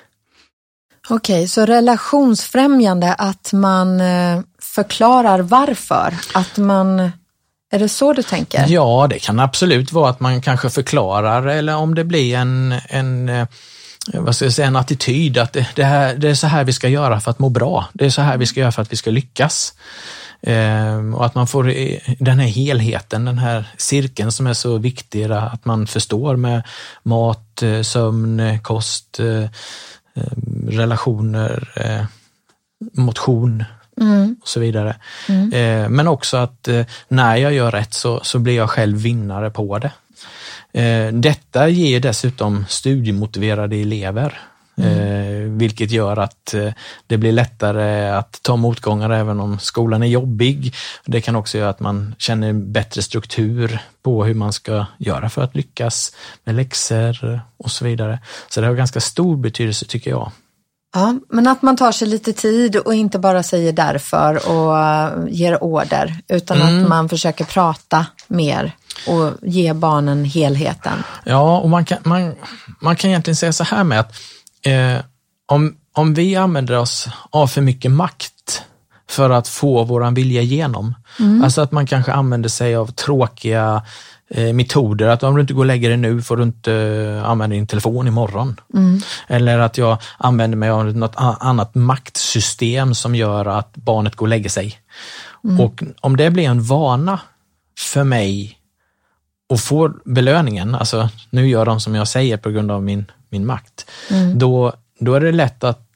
[1.10, 7.12] Okej, okay, så relationsfrämjande, att man eh, förklarar varför, att man
[7.72, 8.66] är det så du tänker?
[8.68, 13.30] Ja, det kan absolut vara att man kanske förklarar eller om det blir en, en
[13.30, 13.48] eh,
[14.14, 16.74] vad ska jag säga, en attityd att det, det, här, det är så här vi
[16.74, 17.86] ska göra för att må bra.
[17.94, 19.74] Det är så här vi ska göra för att vi ska lyckas.
[20.42, 21.74] Ehm, och att man får
[22.24, 26.64] den här helheten, den här cirkeln som är så viktig, att man förstår med
[27.04, 29.20] mat, eh, sömn, kost,
[30.68, 32.06] relationer, eh,
[32.94, 33.64] motion
[34.02, 34.36] mm.
[34.42, 34.96] och så vidare.
[35.30, 35.54] Mm.
[35.54, 36.70] Eh, men också att
[37.08, 39.92] när jag gör rätt så, så blir jag själv vinnare på det.
[40.72, 44.42] Eh, detta ger dessutom studiemotiverade elever.
[44.80, 46.74] Eh, vilket gör att eh,
[47.08, 50.76] det blir lättare att ta motgångar även om skolan är jobbig.
[51.06, 55.42] Det kan också göra att man känner bättre struktur på hur man ska göra för
[55.44, 58.20] att lyckas med läxor och så vidare.
[58.50, 60.32] Så det har ganska stor betydelse tycker jag.
[60.94, 65.34] Ja, men att man tar sig lite tid och inte bara säger därför och uh,
[65.34, 66.84] ger order, utan Mm.
[66.84, 68.72] att man försöker prata mer
[69.08, 71.04] och ge barnen helheten.
[71.24, 72.36] Ja, och man kan, man,
[72.80, 74.14] man kan egentligen säga så här med att
[74.66, 74.98] eh,
[75.46, 78.64] om, om vi använder oss av för mycket makt
[79.10, 80.96] för att få våran vilja igenom,
[81.44, 83.84] alltså att man kanske använder sig av tråkiga
[84.30, 87.30] eh, metoder, att om du inte går och lägger dig nu får du inte eh,
[87.30, 88.60] använda din telefon imorgon.
[89.28, 94.30] Eller att jag använder mig av något annat maktsystem som gör att barnet går och
[94.30, 94.80] lägger sig.
[95.60, 97.20] Och om det blir en vana
[97.80, 98.60] för mig
[99.50, 103.46] och får belöningen, alltså nu gör de som jag säger på grund av min, min
[103.46, 103.92] makt,
[104.36, 105.88] då, då är det lätt att,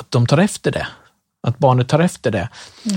[0.00, 0.86] att de tar efter det.
[1.46, 2.48] Att barnet tar efter det.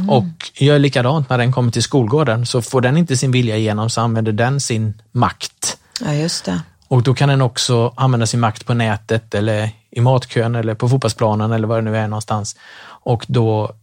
[0.10, 3.90] Och gör likadant när den kommer till skolgården, så får den inte sin vilja igenom
[3.90, 5.78] så använder den sin makt.
[6.02, 6.62] Ja, just det.
[6.88, 10.90] Och då kan den också använda sin makt på nätet eller i matkön eller på
[10.90, 12.56] fotbollsplanen eller vad det nu är någonstans.
[12.88, 13.76] Och då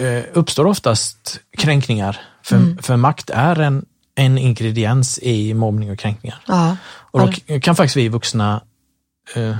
[0.00, 2.20] eh, uppstår oftast kränkningar.
[2.42, 6.42] För, för makt är en, en ingrediens i mobbning och kränkningar.
[6.46, 8.60] Ja, Och då kan faktiskt vi vuxna
[9.34, 9.56] eh,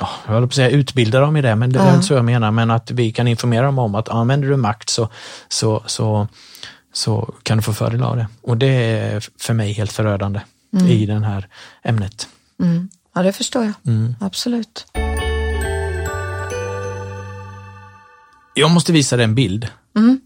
[0.00, 2.14] ja, jag håller på att säga utbilda dem i det, men det är inte så
[2.14, 5.08] jag menar, men att vi kan informera dem om att använder du makt så,
[5.48, 6.28] så, så,
[6.92, 8.28] så kan du få fördel av det.
[8.42, 10.40] Och det är för mig helt förödande
[10.88, 11.48] i det här
[11.84, 12.28] ämnet.
[12.62, 12.88] mm.
[13.14, 13.72] ja det förstår jag.
[13.86, 14.14] Mm.
[14.20, 14.86] Absolut.
[18.54, 19.68] Jag måste visa dig en bild.
[19.96, 20.20] Mm.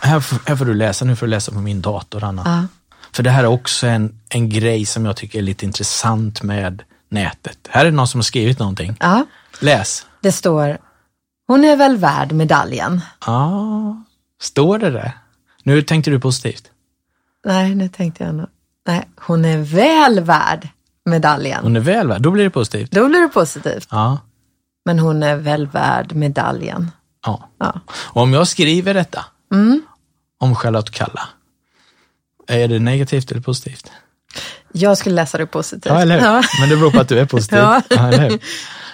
[0.00, 2.42] Här, f- här får du läsa, nu får du läsa på min dator Anna.
[2.44, 2.66] Ja.
[3.12, 6.82] För det här är också en, en grej som jag tycker är lite intressant med
[7.10, 7.58] nätet.
[7.70, 8.96] Här är någon som har skrivit någonting.
[9.00, 9.24] ja,
[9.60, 10.06] Läs.
[10.20, 10.78] det står,
[11.46, 13.00] hon är väl värd medaljen.
[13.26, 14.02] Ja,
[14.40, 15.12] står det det?
[15.62, 16.70] Nu tänkte du positivt.
[17.44, 18.46] Nej, nu tänkte jag nog.
[18.86, 20.68] Nej, hon är väl värd
[21.04, 21.62] medaljen.
[21.62, 22.90] Hon är väl värd, då blir det positivt.
[22.90, 23.88] Då blir det positivt.
[23.90, 24.18] Ja,
[24.84, 26.90] Men hon är väl värd medaljen.
[27.26, 27.48] ja.
[27.58, 27.80] Ja.
[27.90, 29.82] Och om jag skriver detta Mm.
[30.38, 31.28] om Charlotte Kalla,
[32.48, 33.90] är det negativt eller positivt?
[34.72, 35.92] Jag skulle läsa det positivt.
[35.92, 36.26] Ja, eller hur?
[36.26, 36.42] Ja.
[36.60, 37.58] Men det beror på att du är positiv.
[37.58, 37.82] Ja.
[37.88, 38.38] hur?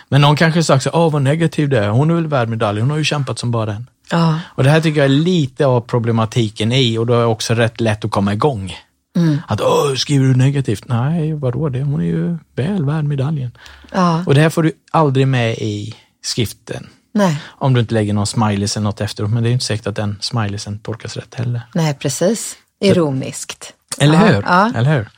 [0.08, 2.80] Men någon kanske sagt så, åh vad negativ det är, hon är väl värd medalj,
[2.80, 3.86] hon har ju kämpat som bara den.
[4.10, 4.38] Ja.
[4.46, 7.54] Och det här tycker jag är lite av problematiken i och då är det också
[7.54, 8.74] rätt lätt att komma igång.
[9.16, 9.38] Mm.
[9.48, 10.88] Att, åh, skriver du negativt?
[10.88, 11.82] Nej, vadå det?
[11.82, 13.50] Hon är ju väl värd medaljen.
[13.92, 14.24] ja.
[14.26, 16.86] Och det här får du aldrig med i skriften.
[17.14, 17.36] Nej.
[17.46, 19.86] Om du inte lägger någon smileys eller något efteråt, men det är ju inte säkert
[19.86, 21.60] att den smileysen tolkas rätt heller.
[21.74, 22.56] Nej, precis.
[22.80, 23.72] Ironiskt.
[24.00, 24.42] Eller hur?
[24.42, 24.72] Ja.
[24.74, 25.08] Eller hur?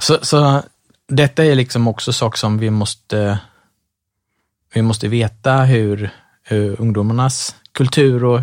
[0.00, 0.62] Så, så
[1.08, 3.38] detta är liksom också saker som vi måste,
[4.74, 6.10] vi måste veta hur,
[6.42, 8.40] hur ungdomarnas kultur och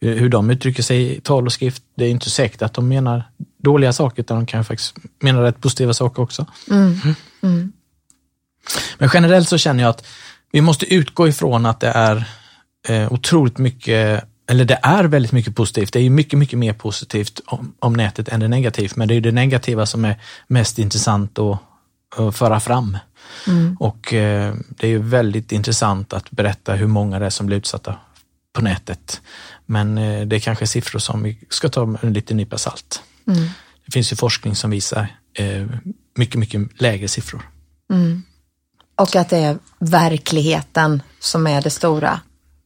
[0.00, 1.82] hur de uttrycker sig i tal och skrift.
[1.94, 3.24] Det är inte säkert att de menar
[3.58, 6.46] dåliga saker, utan de kan faktiskt mena rätt positiva saker också.
[6.70, 7.00] Mm.
[7.42, 7.72] Mm.
[8.98, 10.06] Men generellt så känner jag att
[10.52, 12.24] vi måste utgå ifrån att det är
[12.88, 15.92] eh, otroligt mycket, eller det är väldigt mycket positivt.
[15.92, 19.14] Det är ju mycket, mycket mer positivt om, om nätet än det negativt, men det
[19.14, 21.58] är ju det negativa som är mest intressant att,
[22.16, 22.98] att föra fram.
[23.78, 27.56] Och eh, det är ju väldigt intressant att berätta hur många det är som blir
[27.56, 27.94] utsatta
[28.52, 29.20] på nätet.
[29.66, 33.02] Men eh, det är kanske siffror som vi ska ta med en liten nypa salt.
[33.26, 33.48] Mm.
[33.86, 35.66] Det finns ju forskning som visar eh,
[36.16, 37.50] mycket, mycket lägre siffror.
[38.94, 42.20] Och att det är verkligheten som är det stora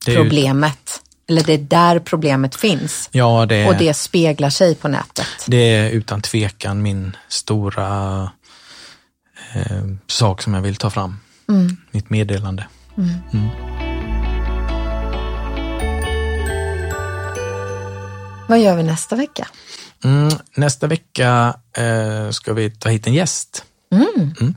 [0.04, 1.01] Det är problemet.
[1.28, 3.08] Eller det är där problemet finns.
[3.12, 3.66] Ja, det.
[3.66, 5.26] Och det speglar sig på nätet.
[5.46, 8.22] Det är utan tvekan min stora
[9.54, 11.16] eh, sak som jag vill ta fram.
[11.90, 12.66] Mitt meddelande.
[18.48, 19.48] Vad gör vi nästa vecka?
[20.04, 23.64] Mm, nästa vecka eh, ska vi ta hit en gäst.
[23.92, 24.54] Mm.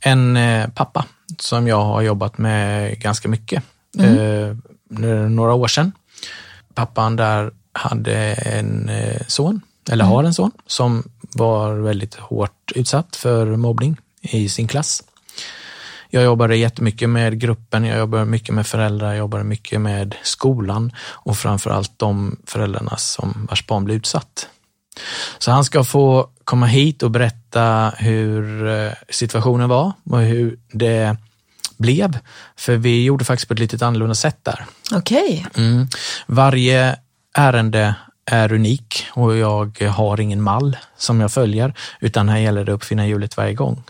[0.00, 1.04] En eh, pappa
[1.38, 3.62] som jag har jobbat med ganska mycket.
[3.98, 4.54] Eh,
[5.28, 5.92] några år sedan.
[6.80, 9.60] Pappan där hade en eh, son,
[9.90, 15.02] eller har en son, som var väldigt hårt utsatt för mobbning i sin klass.
[16.10, 20.92] Jag jobbade jättemycket med gruppen, jag jobbade mycket med föräldrar, jag jobbade mycket med skolan
[21.10, 24.48] och framförallt de föräldrarna som vars barn blev utsatt.
[25.38, 31.16] Så han ska få komma hit och berätta hur eh, situationen var och hur det
[31.80, 32.18] blev.
[32.56, 34.64] För vi gjorde faktiskt på ett lite annorlunda sätt där.
[34.92, 35.46] Okej.
[35.56, 35.88] Mm.
[36.26, 36.96] Varje
[37.34, 37.94] ärende
[38.26, 42.76] är unik och jag har ingen mall som jag följer, utan här gäller det att
[42.76, 43.82] uppfinna hjulet varje gång.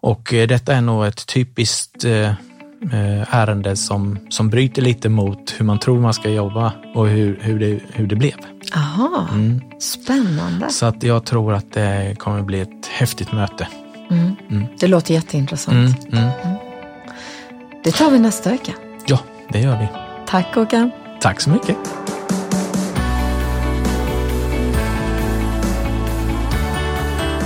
[0.00, 2.30] Och eh, detta är nog ett typiskt eh,
[2.92, 7.38] eh, ärende som, som bryter lite mot hur man tror man ska jobba och hur,
[7.42, 8.36] hur, det, hur det blev.
[8.74, 9.28] Aha,
[9.80, 10.70] spännande.
[10.70, 13.68] Så att jag tror att det kommer bli ett häftigt möte.
[14.80, 16.04] Det låter jätteintressant.
[16.12, 16.56] Mm, mm.
[17.84, 18.72] Det tar vi nästa vecka.
[19.06, 19.18] Ja,
[19.48, 19.88] det gör vi.
[20.26, 20.90] Tack Håkan.
[21.20, 21.76] Tack så mycket.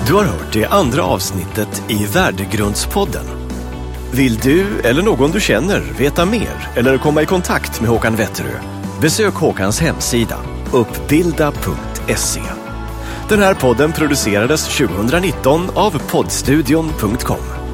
[0.06, 3.24] Du har hört det andra avsnittet i Värdegrundspodden.
[4.12, 8.60] Vill du eller någon du känner veta mer eller komma i kontakt med Håkan Wetterö?
[9.00, 10.36] Besök Håkans hemsida
[10.72, 12.42] uppbilda.se.
[13.28, 17.65] Den här podden producerades 2019 av poddstudion.com.